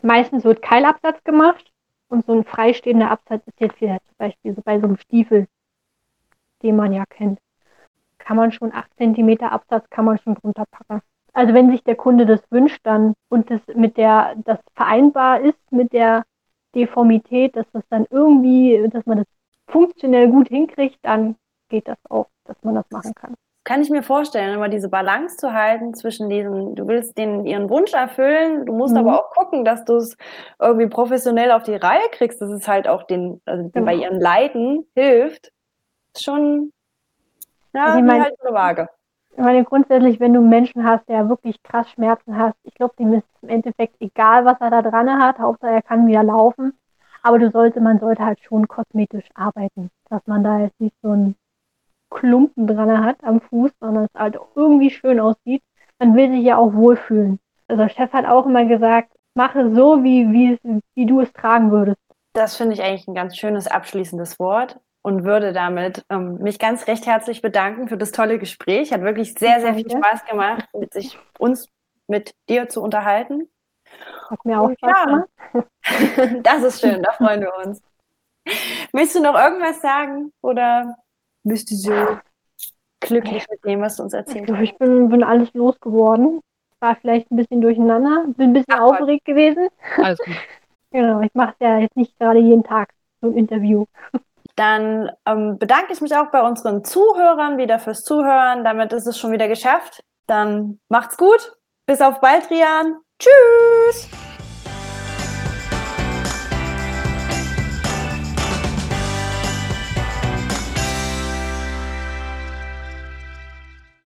meistens 0.03 0.45
wird 0.45 0.63
Keilabsatz 0.63 1.25
gemacht 1.25 1.73
und 2.07 2.25
so 2.25 2.33
ein 2.33 2.45
freistehender 2.45 3.11
Absatz 3.11 3.45
ist 3.49 3.59
jetzt 3.59 3.79
hier 3.79 3.99
zum 4.07 4.17
Beispiel 4.17 4.55
so 4.55 4.63
bei 4.63 4.79
so 4.79 4.87
einem 4.87 4.99
Stiefel, 4.99 5.49
den 6.63 6.77
man 6.77 6.93
ja 6.93 7.07
kennt. 7.07 7.41
Kann 8.19 8.37
man 8.37 8.53
schon 8.53 8.73
8 8.73 8.89
cm 8.99 9.39
Absatz 9.41 9.91
kann 9.91 10.05
man 10.05 10.17
schon 10.19 10.37
drunter 10.37 10.65
packen. 10.71 11.03
Also 11.35 11.53
wenn 11.53 11.71
sich 11.71 11.83
der 11.83 11.97
Kunde 11.97 12.27
das 12.27 12.41
wünscht 12.51 12.81
dann 12.85 13.15
und 13.29 13.51
das 13.51 13.61
mit 13.75 13.97
der, 13.97 14.35
das 14.45 14.59
vereinbar 14.75 15.41
ist 15.41 15.59
mit 15.71 15.93
der 15.93 16.25
Deformität, 16.75 17.57
dass 17.57 17.67
das 17.73 17.83
dann 17.91 18.07
irgendwie, 18.09 18.89
dass 18.89 19.05
man 19.05 19.19
das 19.19 19.27
funktionell 19.67 20.29
gut 20.29 20.49
hinkriegt, 20.49 20.99
dann 21.03 21.37
geht 21.69 21.89
das 21.89 21.99
auch, 22.09 22.29
dass 22.45 22.57
man 22.63 22.77
das 22.77 22.89
machen 22.91 23.15
kann. 23.15 23.35
Kann 23.65 23.81
ich 23.81 23.89
mir 23.89 24.03
vorstellen, 24.03 24.55
immer 24.55 24.69
diese 24.69 24.91
Balance 24.91 25.39
zu 25.39 25.55
halten 25.55 25.95
zwischen 25.95 26.29
diesen, 26.29 26.75
du 26.75 26.87
willst 26.87 27.17
den, 27.17 27.47
ihren 27.47 27.71
Wunsch 27.71 27.95
erfüllen, 27.95 28.67
du 28.67 28.75
musst 28.75 28.93
mhm. 28.93 29.01
aber 29.01 29.19
auch 29.19 29.31
gucken, 29.31 29.65
dass 29.65 29.85
du 29.85 29.97
es 29.97 30.17
irgendwie 30.61 30.87
professionell 30.87 31.51
auf 31.51 31.63
die 31.63 31.75
Reihe 31.75 32.07
kriegst, 32.13 32.43
dass 32.43 32.51
es 32.51 32.69
halt 32.69 32.87
auch 32.87 33.05
den, 33.05 33.41
also 33.47 33.71
genau. 33.71 33.87
bei 33.87 33.95
ihren 33.95 34.21
Leiden 34.21 34.87
hilft. 34.95 35.51
Ist 36.15 36.25
schon, 36.25 36.73
ja, 37.73 37.87
also 37.87 37.99
ich 37.99 38.05
mein, 38.05 38.23
halt 38.23 38.35
eine 38.41 38.55
Waage. 38.55 38.89
Ich 39.37 39.43
meine, 39.43 39.65
grundsätzlich, 39.65 40.21
wenn 40.21 40.33
du 40.33 40.41
einen 40.41 40.49
Menschen 40.49 40.85
hast, 40.85 41.09
der 41.09 41.29
wirklich 41.29 41.61
krass 41.65 41.91
Schmerzen 41.91 42.39
hat, 42.39 42.55
ich 42.63 42.73
glaube, 42.75 42.95
dem 43.01 43.15
ist 43.15 43.27
im 43.43 43.49
Endeffekt 43.49 43.97
egal, 43.99 44.45
was 44.45 44.61
er 44.61 44.71
da 44.71 44.81
dran 44.81 45.11
hat, 45.21 45.41
Hauptsache 45.41 45.73
er 45.73 45.83
kann 45.83 46.07
wieder 46.07 46.23
laufen. 46.23 46.79
Aber 47.21 47.41
du 47.41 47.51
sollte, 47.51 47.81
man 47.81 47.99
sollte 47.99 48.25
halt 48.25 48.39
schon 48.41 48.69
kosmetisch 48.69 49.29
arbeiten, 49.35 49.91
dass 50.09 50.25
man 50.27 50.45
da 50.45 50.61
jetzt 50.61 50.81
nicht 50.81 50.95
so 51.03 51.11
einen 51.11 51.35
Klumpen 52.11 52.69
dran 52.69 53.05
hat 53.05 53.25
am 53.25 53.41
Fuß, 53.41 53.73
sondern 53.81 54.05
es 54.05 54.21
halt 54.21 54.39
irgendwie 54.55 54.91
schön 54.91 55.19
aussieht. 55.19 55.63
Man 55.99 56.15
will 56.15 56.31
sich 56.31 56.45
ja 56.45 56.57
auch 56.57 56.73
wohlfühlen. 56.73 57.41
Also 57.67 57.89
Chef 57.89 58.13
hat 58.13 58.27
auch 58.27 58.47
immer 58.47 58.67
gesagt, 58.67 59.13
mache 59.35 59.75
so, 59.75 60.05
wie, 60.05 60.31
wie, 60.31 60.81
wie 60.95 61.07
du 61.07 61.21
es 61.21 61.33
tragen 61.33 61.73
würdest. 61.73 61.99
Das 62.35 62.57
finde 62.57 62.75
ich 62.75 62.83
eigentlich 62.83 63.09
ein 63.09 63.15
ganz 63.15 63.37
schönes 63.37 63.67
abschließendes 63.67 64.39
Wort 64.39 64.79
und 65.05 65.23
würde 65.25 65.53
damit 65.53 66.03
ähm, 66.09 66.39
mich 66.39 66.59
ganz 66.59 66.87
recht 66.87 67.07
herzlich 67.07 67.43
bedanken 67.43 67.89
für 67.89 67.99
das 67.99 68.11
tolle 68.11 68.39
Gespräch. 68.39 68.91
Hat 68.91 69.03
wirklich 69.03 69.35
sehr, 69.35 69.61
sehr 69.61 69.75
viel 69.75 69.89
Spaß 69.89 70.25
gemacht, 70.25 70.67
mit 70.73 70.95
sich, 70.95 71.19
uns 71.39 71.69
mit 72.09 72.35
dir 72.49 72.71
zu 72.71 72.83
unterhalten. 72.83 73.51
Hat 74.31 74.43
mir 74.47 74.59
auch 74.59 74.71
Spaß 74.71 74.91
ja, 74.91 75.05
gemacht. 75.05 76.43
das 76.43 76.63
ist 76.63 76.81
schön, 76.81 77.03
da 77.03 77.13
freuen 77.13 77.43
wir 77.43 77.53
uns. 77.67 77.83
Willst 78.93 79.15
du 79.15 79.23
noch 79.23 79.35
irgendwas 79.35 79.83
sagen 79.83 80.33
oder 80.41 80.97
bist 81.43 81.71
du 81.71 81.75
so 81.75 81.93
glücklich 83.01 83.45
mit 83.51 83.63
dem, 83.63 83.83
was 83.83 83.97
du 83.97 84.05
uns 84.05 84.15
erzählt 84.15 84.51
hast? 84.51 84.63
Ich 84.63 84.79
bin, 84.79 85.11
bin 85.11 85.23
alles 85.23 85.53
losgeworden. 85.53 86.41
War 86.81 86.97
vielleicht 86.97 87.31
ein 87.31 87.37
bisschen 87.37 87.61
durcheinander, 87.61 88.25
bin 88.39 88.51
ein 88.51 88.53
bisschen 88.55 88.75
Ach, 88.75 88.81
aufgeregt 88.81 89.27
gewesen. 89.27 89.69
Alles 89.99 90.19
gut. 90.19 90.35
genau, 90.91 91.21
ich 91.21 91.35
mache 91.35 91.53
es 91.59 91.67
ja 91.67 91.79
jetzt 91.79 91.97
nicht 91.97 92.19
gerade 92.19 92.39
jeden 92.39 92.65
Tag 92.65 92.89
so 93.21 93.29
ein 93.29 93.37
Interview. 93.37 93.85
Dann 94.57 95.11
ähm, 95.27 95.59
bedanke 95.59 95.93
ich 95.93 96.01
mich 96.01 96.15
auch 96.15 96.31
bei 96.31 96.43
unseren 96.43 96.85
Zuhörern 96.85 97.59
wieder 97.59 97.79
fürs 97.79 98.05
Zuhören. 98.05 98.65
Damit 98.65 98.93
ist 98.93 99.07
es 99.07 99.19
schon 99.19 99.33
wieder 99.33 99.49
geschafft. 99.49 100.03
Dann 100.27 100.81
macht's 100.89 101.17
gut. 101.17 101.57
Bis 101.87 102.01
auf 102.01 102.21
bald, 102.21 102.51
Rian. 102.51 102.97
Tschüss. 103.19 104.09